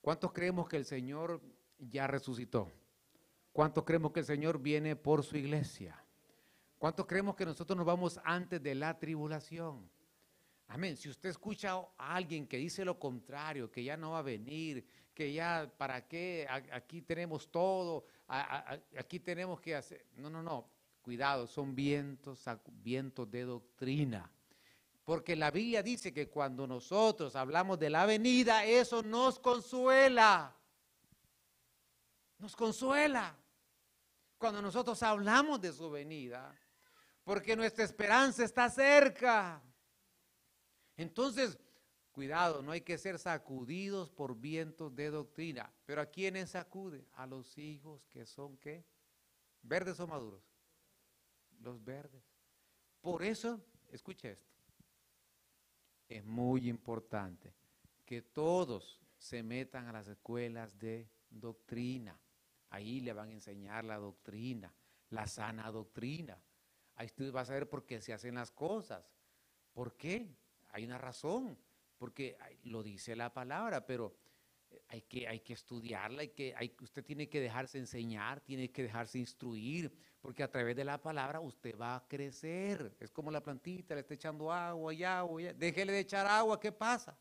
[0.00, 1.40] ¿Cuántos creemos que el Señor
[1.78, 2.72] ya resucitó?
[3.52, 6.02] ¿Cuántos creemos que el Señor viene por su iglesia?
[6.78, 9.88] ¿Cuántos creemos que nosotros nos vamos antes de la tribulación?
[10.68, 10.96] Amén.
[10.96, 14.86] Si usted escucha a alguien que dice lo contrario, que ya no va a venir,
[15.14, 16.46] que ya, ¿para qué?
[16.72, 18.06] Aquí tenemos todo,
[18.98, 20.06] aquí tenemos que hacer.
[20.16, 20.70] No, no, no.
[21.02, 22.44] Cuidado, son vientos,
[22.82, 24.30] vientos de doctrina.
[25.04, 30.56] Porque la Biblia dice que cuando nosotros hablamos de la venida, eso nos consuela.
[32.38, 33.36] Nos consuela.
[34.38, 36.56] Cuando nosotros hablamos de su venida,
[37.24, 39.60] porque nuestra esperanza está cerca.
[41.02, 41.58] Entonces,
[42.12, 45.72] cuidado, no hay que ser sacudidos por vientos de doctrina.
[45.84, 47.06] Pero ¿a quiénes sacude?
[47.12, 48.84] A los hijos que son qué?
[49.62, 50.42] ¿Verdes o maduros?
[51.60, 52.22] Los verdes.
[53.00, 54.52] Por eso, escuche esto
[56.16, 57.54] es muy importante
[58.04, 62.18] que todos se metan a las escuelas de doctrina.
[62.70, 64.74] Ahí le van a enseñar la doctrina,
[65.10, 66.38] la sana doctrina.
[66.96, 69.10] Ahí usted va a saber por qué se hacen las cosas.
[69.72, 70.36] ¿Por qué?
[70.72, 71.58] Hay una razón,
[71.98, 74.16] porque lo dice la palabra, pero
[74.88, 79.18] hay que, hay que estudiarla, hay que, usted tiene que dejarse enseñar, tiene que dejarse
[79.18, 82.96] instruir, porque a través de la palabra usted va a crecer.
[83.00, 86.58] Es como la plantita, le está echando agua y agua, y déjele de echar agua,
[86.58, 87.16] ¿qué pasa?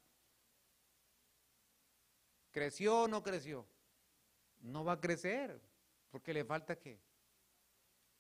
[2.52, 3.66] ¿Creció o no creció?
[4.60, 5.62] No va a crecer,
[6.10, 7.00] porque le falta qué?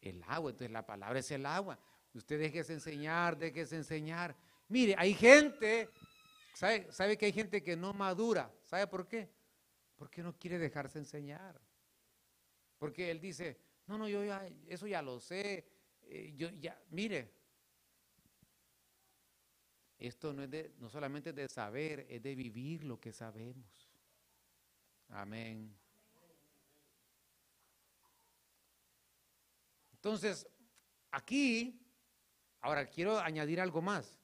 [0.01, 1.77] El agua, entonces la palabra es el agua.
[2.13, 4.35] Usted déjese enseñar, déjese enseñar.
[4.71, 5.89] Mire, hay gente
[6.53, 8.53] ¿Sabe, que hay gente que no madura?
[8.61, 9.31] ¿Sabe por qué?
[9.95, 11.59] Porque no quiere dejarse enseñar.
[12.77, 15.65] Porque él dice, no, no, yo ya, eso ya lo sé.
[16.03, 17.33] Eh, yo ya, mire,
[19.97, 23.89] esto no es de, no solamente de saber, es de vivir lo que sabemos.
[25.09, 25.75] Amén.
[29.93, 30.47] Entonces,
[31.09, 31.83] aquí,
[32.59, 34.20] ahora quiero añadir algo más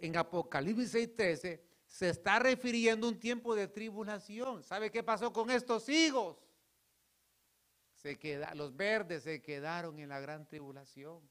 [0.00, 4.62] en Apocalipsis 6:13 se está refiriendo a un tiempo de tribulación.
[4.62, 6.36] ¿Sabe qué pasó con estos higos?
[7.94, 11.28] Se queda, los verdes se quedaron en la gran tribulación.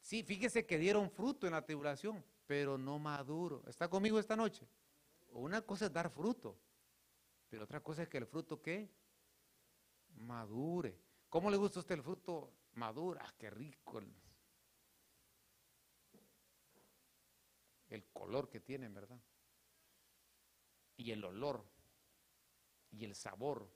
[0.00, 3.62] Sí, fíjese que dieron fruto en la tribulación, pero no maduro.
[3.66, 4.66] ¿Está conmigo esta noche?
[5.32, 6.56] Una cosa es dar fruto,
[7.48, 8.88] pero otra cosa es que el fruto ¿qué?
[10.14, 10.96] Madure.
[11.28, 13.20] ¿Cómo le gusta a usted el fruto maduro?
[13.22, 14.00] Ah, qué rico.
[17.88, 19.18] El, color que tiene, ¿verdad?
[20.96, 21.64] Y el olor
[22.90, 23.68] y el sabor.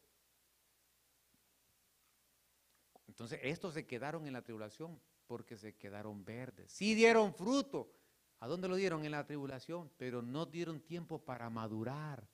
[3.07, 6.73] Entonces, estos se quedaron en la tribulación porque se quedaron verdes.
[6.73, 7.93] Sí dieron fruto.
[8.41, 9.05] ¿A dónde lo dieron?
[9.05, 12.27] En la tribulación, pero no dieron tiempo para madurar.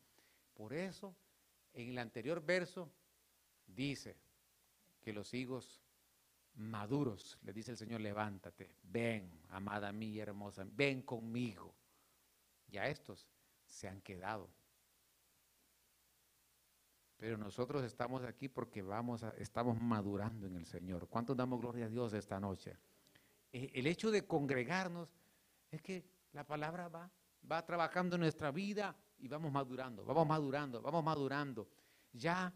[0.55, 1.15] Por eso,
[1.73, 2.91] en el anterior verso,
[3.67, 4.17] dice
[5.03, 5.86] que los higos
[6.57, 11.75] maduros, le dice el Señor, levántate, ven, amada mía hermosa, ven conmigo.
[12.69, 13.29] Ya estos
[13.65, 14.49] se han quedado.
[17.17, 21.09] Pero nosotros estamos aquí porque vamos a, estamos madurando en el Señor.
[21.09, 22.77] ¿Cuántos damos gloria a Dios esta noche?
[23.53, 25.09] Eh, el hecho de congregarnos
[25.71, 27.11] es que la palabra va,
[27.51, 31.69] va trabajando en nuestra vida y vamos madurando, vamos madurando, vamos madurando.
[32.13, 32.53] Ya,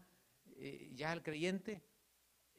[0.57, 1.81] eh, ya el creyente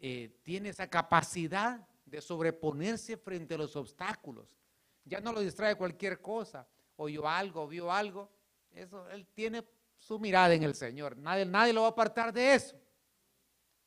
[0.05, 4.59] eh, tiene esa capacidad de sobreponerse frente a los obstáculos.
[5.05, 6.67] Ya no lo distrae cualquier cosa.
[6.97, 8.29] Oyó algo, vio algo.
[8.73, 9.65] Eso, él tiene
[9.97, 11.17] su mirada en el Señor.
[11.17, 12.77] Nadie, nadie lo va a apartar de eso.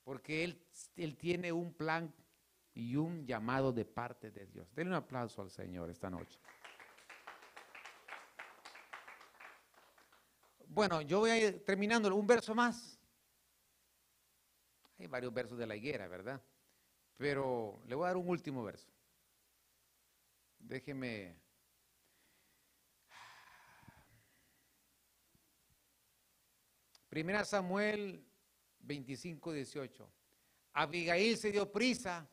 [0.06, 2.14] Porque él, él tiene un plan
[2.74, 4.74] y un llamado de parte de Dios.
[4.74, 6.40] Denle un aplauso al Señor esta noche.
[10.68, 12.98] Bueno, yo voy a ir terminando un verso más.
[14.98, 16.42] Hay varios versos de la higuera, ¿verdad?
[17.18, 18.92] Pero le voy a dar un último verso.
[20.60, 21.36] Déjeme
[27.16, 28.26] Primera Samuel
[28.80, 30.12] 25, 18.
[30.74, 32.30] Abigail se dio prisa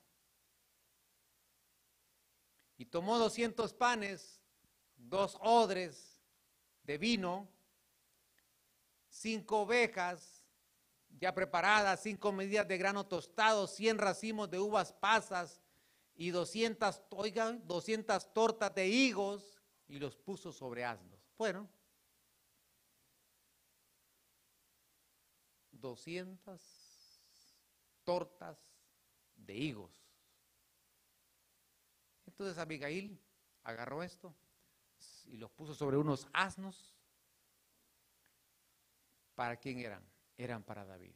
[2.76, 4.42] y tomó 200 panes,
[4.96, 6.20] dos odres
[6.82, 7.48] de vino,
[9.08, 10.41] cinco ovejas
[11.22, 15.62] ya preparadas, cinco medidas de grano tostado, 100 racimos de uvas pasas
[16.16, 21.20] y 200, oigan, 200 tortas de higos y los puso sobre asnos.
[21.38, 21.68] Bueno,
[25.70, 26.60] 200
[28.02, 28.58] tortas
[29.36, 29.92] de higos.
[32.26, 33.16] Entonces Abigail
[33.62, 34.34] agarró esto
[35.26, 36.96] y los puso sobre unos asnos.
[39.36, 40.11] ¿Para quién eran?
[40.36, 41.14] Eran para David.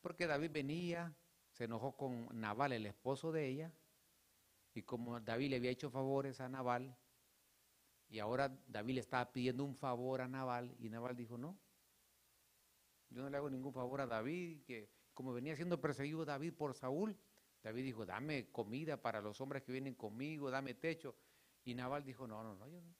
[0.00, 1.14] Porque David venía,
[1.50, 3.72] se enojó con Nabal, el esposo de ella,
[4.74, 6.96] y como David le había hecho favores a Nabal,
[8.08, 11.58] y ahora David le estaba pidiendo un favor a Nabal, y Nabal dijo, no,
[13.10, 16.74] yo no le hago ningún favor a David, que como venía siendo perseguido David por
[16.74, 17.16] Saúl,
[17.62, 21.14] David dijo, dame comida para los hombres que vienen conmigo, dame techo.
[21.64, 22.94] Y Nabal dijo, no, no, no, yo no.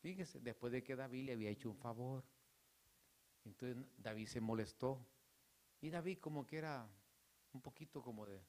[0.00, 2.24] Fíjese, después de que David le había hecho un favor.
[3.48, 5.04] Entonces David se molestó.
[5.80, 6.88] Y David como que era
[7.52, 8.40] un poquito como de,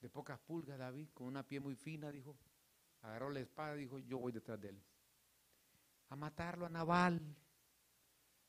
[0.00, 2.36] de pocas pulgas, David, con una piel muy fina, dijo,
[3.02, 4.82] agarró la espada y dijo, yo voy detrás de él.
[6.08, 7.20] A matarlo a Nabal.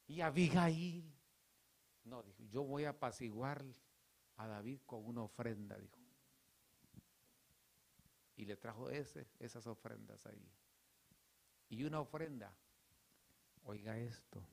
[0.07, 1.11] Y Abigail,
[2.03, 3.63] no, dijo, yo voy a apaciguar
[4.37, 5.99] a David con una ofrenda, dijo.
[8.35, 10.51] Y le trajo esas ofrendas ahí.
[11.69, 12.53] Y una ofrenda,
[13.63, 14.43] oiga esto,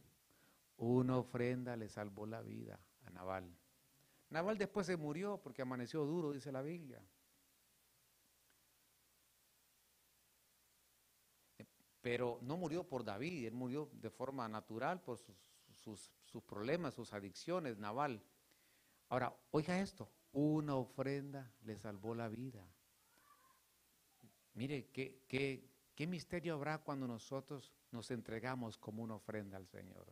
[0.81, 3.55] una ofrenda le salvó la vida a Naval.
[4.31, 7.03] Naval después se murió porque amaneció duro, dice la Biblia.
[12.01, 16.11] Pero no murió por David, él murió de forma natural por sus,
[16.47, 18.23] problemas, sus adicciones, Naval.
[19.11, 22.67] Ahora, oiga esto, una ofrenda le salvó la vida.
[24.55, 30.11] Mire, ¿qué, qué, qué misterio habrá cuando nosotros nos entregamos como una ofrenda al Señor?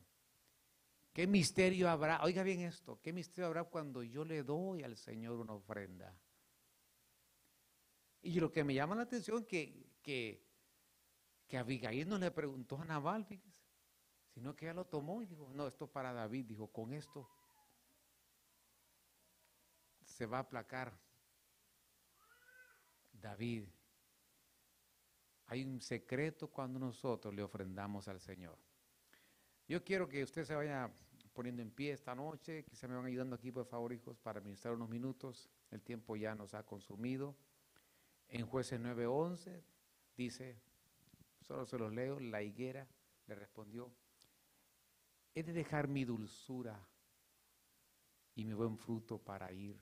[1.18, 2.22] ¿Qué misterio habrá?
[2.22, 6.16] Oiga bien esto, ¿qué misterio habrá cuando yo le doy al Señor una ofrenda?
[8.22, 13.24] Y lo que me llama la atención que, que Abigail no le preguntó a Nabal,
[13.24, 13.66] fíjese,
[14.28, 17.28] sino que ella lo tomó y dijo, no, esto es para David, dijo, con esto
[20.04, 20.96] se va a aplacar
[23.10, 23.64] David.
[25.46, 28.56] Hay un secreto cuando nosotros le ofrendamos al Señor.
[29.66, 30.90] Yo quiero que usted se vaya
[31.38, 34.74] poniendo en pie esta noche, quizá me van ayudando aquí, por favor, hijos, para administrar
[34.74, 35.48] unos minutos.
[35.70, 37.36] El tiempo ya nos ha consumido.
[38.26, 39.62] En jueces 9:11
[40.16, 40.60] dice,
[41.40, 42.18] Solo se los leo.
[42.18, 42.88] La higuera
[43.28, 43.88] le respondió,
[45.32, 46.88] he de dejar mi dulzura
[48.34, 49.80] y mi buen fruto para ir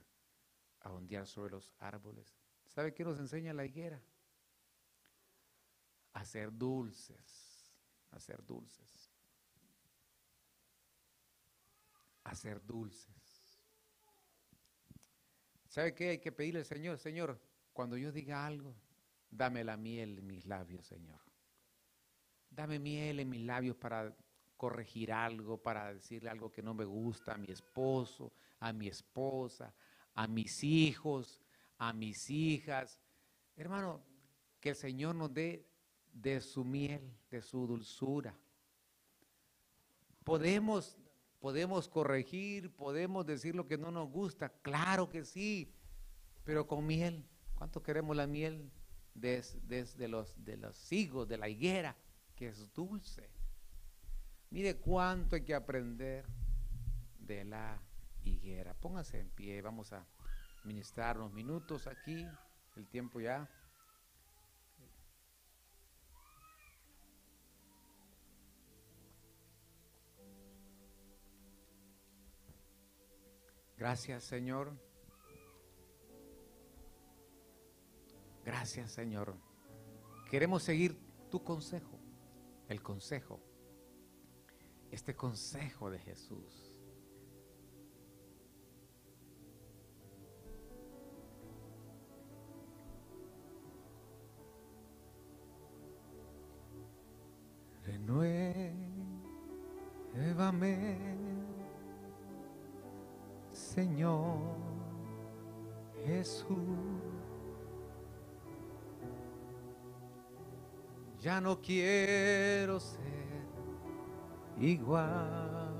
[0.80, 2.36] a ondear sobre los árboles.
[2.66, 4.02] ¿Sabe qué nos enseña la higuera?
[6.12, 7.72] A ser dulces,
[8.10, 9.05] a ser dulces.
[12.26, 13.60] A ser dulces.
[15.68, 16.98] ¿Sabe qué hay que pedirle al Señor?
[16.98, 17.40] Señor,
[17.72, 18.74] cuando yo diga algo,
[19.30, 21.20] dame la miel en mis labios, Señor.
[22.50, 24.16] Dame miel en mis labios para
[24.56, 29.74] corregir algo, para decirle algo que no me gusta a mi esposo, a mi esposa,
[30.14, 31.40] a mis hijos,
[31.78, 32.98] a mis hijas.
[33.54, 34.02] Hermano,
[34.58, 35.64] que el Señor nos dé
[36.12, 38.34] de su miel, de su dulzura.
[40.24, 40.98] Podemos,
[41.46, 45.72] podemos corregir, podemos decir lo que no nos gusta, claro que sí,
[46.42, 47.24] pero con miel.
[47.54, 48.68] ¿Cuánto queremos la miel
[49.14, 51.94] desde los, de los higos, de la higuera,
[52.34, 53.30] que es dulce?
[54.50, 56.26] Mire cuánto hay que aprender
[57.20, 57.80] de la
[58.24, 58.74] higuera.
[58.74, 60.04] Póngase en pie, vamos a
[60.64, 62.26] ministrar unos minutos aquí,
[62.74, 63.48] el tiempo ya.
[73.76, 74.72] Gracias Señor.
[78.44, 79.34] Gracias Señor.
[80.30, 80.98] Queremos seguir
[81.30, 81.98] tu consejo,
[82.68, 83.40] el consejo,
[84.90, 86.76] este consejo de Jesús.
[100.24, 101.15] Renuévame,
[103.76, 104.38] Señor
[106.06, 106.56] Jesús.
[111.20, 113.44] Ya no quiero ser
[114.58, 115.76] igual.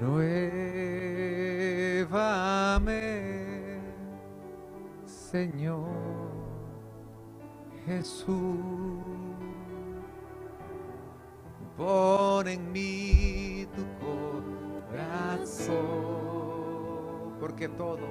[0.00, 0.60] Renuévame,
[5.06, 6.32] Señor.
[7.86, 9.11] Jesús,
[11.82, 15.74] pon en mí tu corazón,
[17.40, 18.06] porque todo,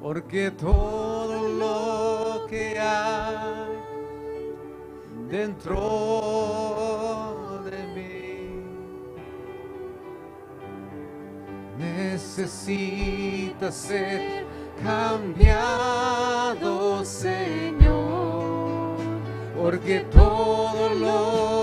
[0.00, 3.66] porque todo lo que hay
[5.28, 5.80] dentro
[7.64, 8.62] de mí
[11.78, 14.46] necesita ser
[14.84, 16.64] cambiado,
[17.04, 18.98] Señor,
[19.60, 21.57] porque todo lo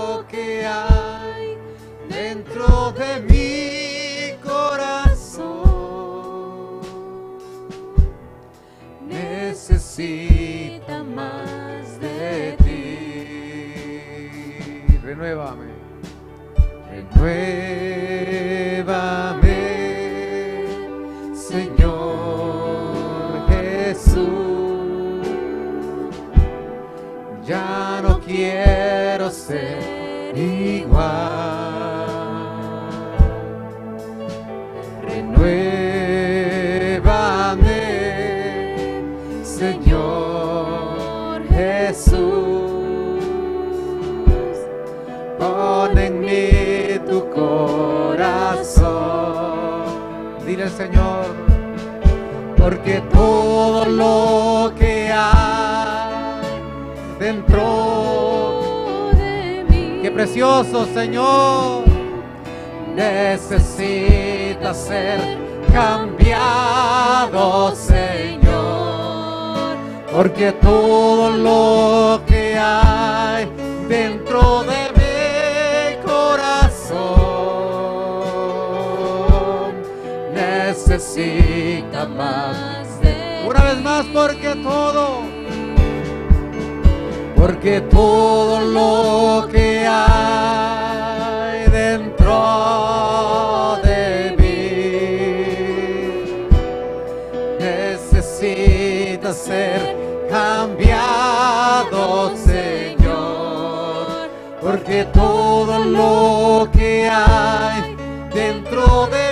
[15.26, 15.76] လွှဲပါမယ်။
[17.16, 17.55] လွှဲ
[50.76, 51.24] Señor,
[52.58, 56.42] porque todo lo que hay
[57.18, 58.60] dentro
[59.16, 60.00] de mí.
[60.02, 61.84] Qué precioso, Señor.
[62.94, 65.18] Necesita ser
[65.72, 68.36] cambiado, Señor.
[70.12, 73.48] Porque todo lo que hay
[73.88, 74.85] dentro de
[81.16, 83.00] necesita más.
[83.00, 85.24] De Una vez más, porque todo
[87.36, 92.34] porque todo lo que hay dentro
[93.84, 94.74] de mí
[97.60, 99.96] necesita ser
[100.28, 101.22] cambiado,
[102.36, 104.06] Señor,
[104.60, 107.96] porque todo lo que hay
[108.34, 109.25] dentro de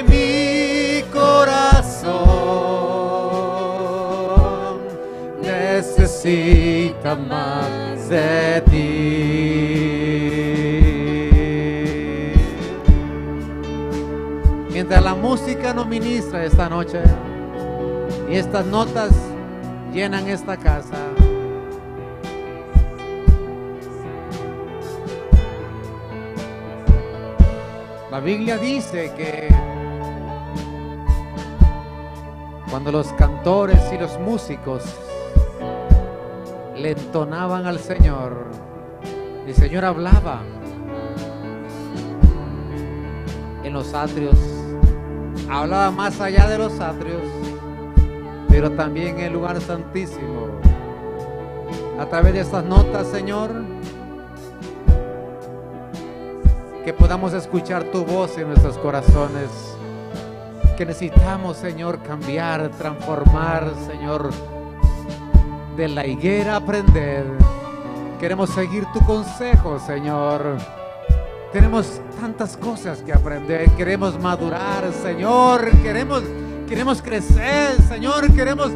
[5.42, 9.14] necesita más de ti.
[14.72, 17.00] Mientras la música nos ministra esta noche
[18.30, 19.12] y estas notas
[19.92, 20.98] llenan esta casa.
[28.10, 29.73] La Biblia dice que
[32.74, 34.82] Cuando los cantores y los músicos
[36.76, 38.46] le entonaban al Señor,
[39.46, 40.42] el Señor hablaba
[43.62, 44.36] en los atrios,
[45.48, 47.22] hablaba más allá de los atrios,
[48.48, 50.48] pero también en el lugar santísimo.
[52.00, 53.52] A través de estas notas, Señor,
[56.84, 59.73] que podamos escuchar tu voz en nuestros corazones,
[60.76, 64.30] que necesitamos, Señor, cambiar, transformar, Señor,
[65.76, 67.24] de la higuera aprender.
[68.18, 70.56] Queremos seguir tu consejo, Señor.
[71.52, 76.22] Tenemos tantas cosas que aprender, queremos madurar, Señor, queremos
[76.66, 78.70] queremos crecer, Señor, queremos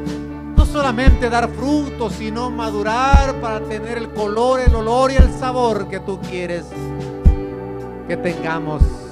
[0.57, 5.89] no solamente dar frutos, sino madurar para tener el color, el olor y el sabor
[5.89, 6.67] que tú quieres
[8.07, 9.08] que tengamos.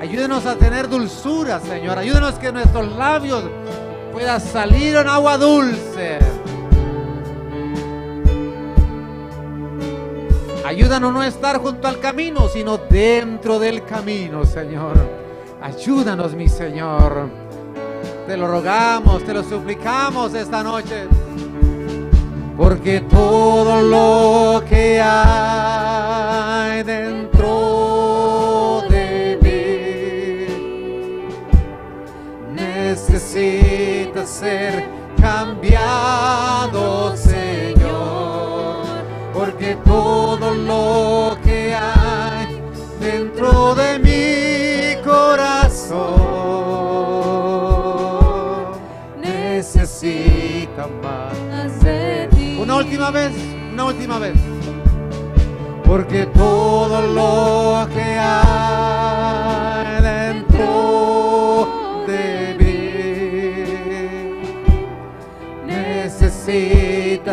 [0.00, 1.98] Ayúdenos a tener dulzura, Señor.
[1.98, 3.44] Ayúdenos que nuestros labios
[4.12, 6.18] puedan salir en agua dulce.
[10.64, 14.96] Ayúdanos no a estar junto al camino, sino dentro del camino, Señor.
[15.60, 17.28] Ayúdanos, mi Señor.
[18.26, 21.08] Te lo rogamos, te lo suplicamos esta noche.
[22.56, 25.89] Porque todo lo que hay
[34.40, 34.88] ser
[35.20, 38.86] cambiado, Señor.
[39.34, 42.62] Porque todo lo que hay
[42.98, 46.00] dentro de mi corazón
[49.20, 51.36] necesita más.
[52.58, 53.32] Una última vez,
[53.72, 54.36] una última vez.
[55.84, 57.88] Porque todo lo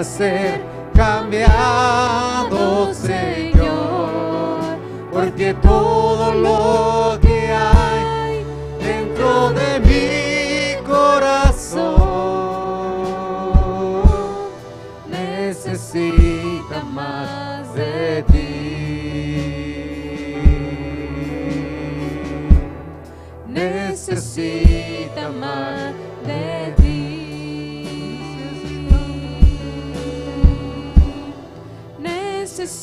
[0.04, 0.62] ser
[0.94, 3.58] cambiado, Señor.
[5.12, 8.46] Porque todo lo que hay
[8.80, 11.98] dentro de mi corazón
[15.10, 18.44] necesita más de ti.
[23.48, 24.67] Necesita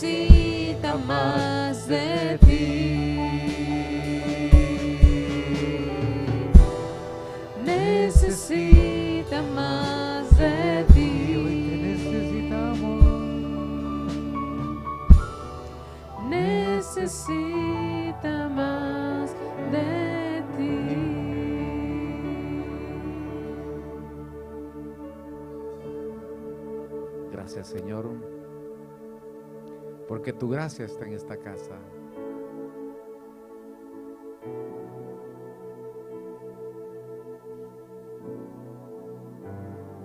[0.04, 3.16] Necesita más de ti.
[7.64, 11.38] Necesita más de ti.
[16.28, 19.34] Necesita más
[19.72, 20.84] de ti.
[27.32, 28.10] Gracias, Señor,
[30.24, 31.74] porque tu gracia está en esta casa.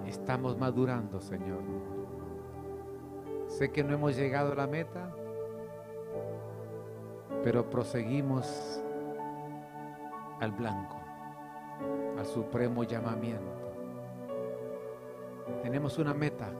[0.05, 1.61] Estamos madurando, Señor.
[3.47, 5.15] Sé que no hemos llegado a la meta,
[7.41, 8.83] pero proseguimos
[10.41, 10.97] al blanco,
[12.17, 13.71] al supremo llamamiento.
[15.63, 16.51] Tenemos una meta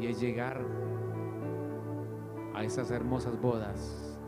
[0.00, 0.60] y es llegar
[2.54, 4.18] a esas hermosas bodas.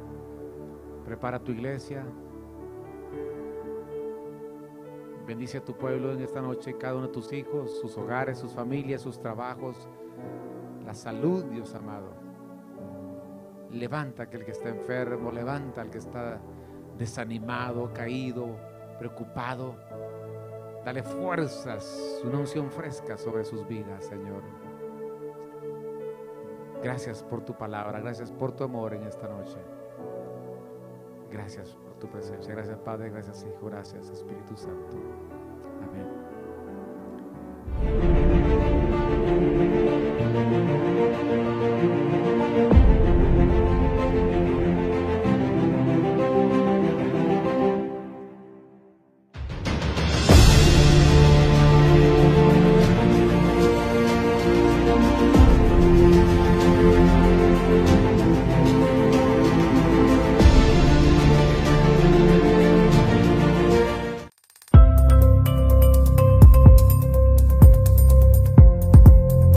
[1.05, 2.05] Prepara tu iglesia.
[5.27, 8.53] Bendice a tu pueblo en esta noche, cada uno de tus hijos, sus hogares, sus
[8.53, 9.89] familias, sus trabajos,
[10.85, 12.15] la salud, Dios amado.
[13.71, 16.41] Levanta aquel que está enfermo, levanta al que está
[16.97, 18.57] desanimado, caído,
[18.99, 19.77] preocupado.
[20.85, 24.43] Dale fuerzas, una unción fresca sobre sus vidas, Señor.
[26.83, 29.59] Gracias por tu palabra, gracias por tu amor en esta noche.
[31.31, 34.97] Gracias por tu presencia, gracias Padre, gracias Hijo, gracias Espíritu Santo.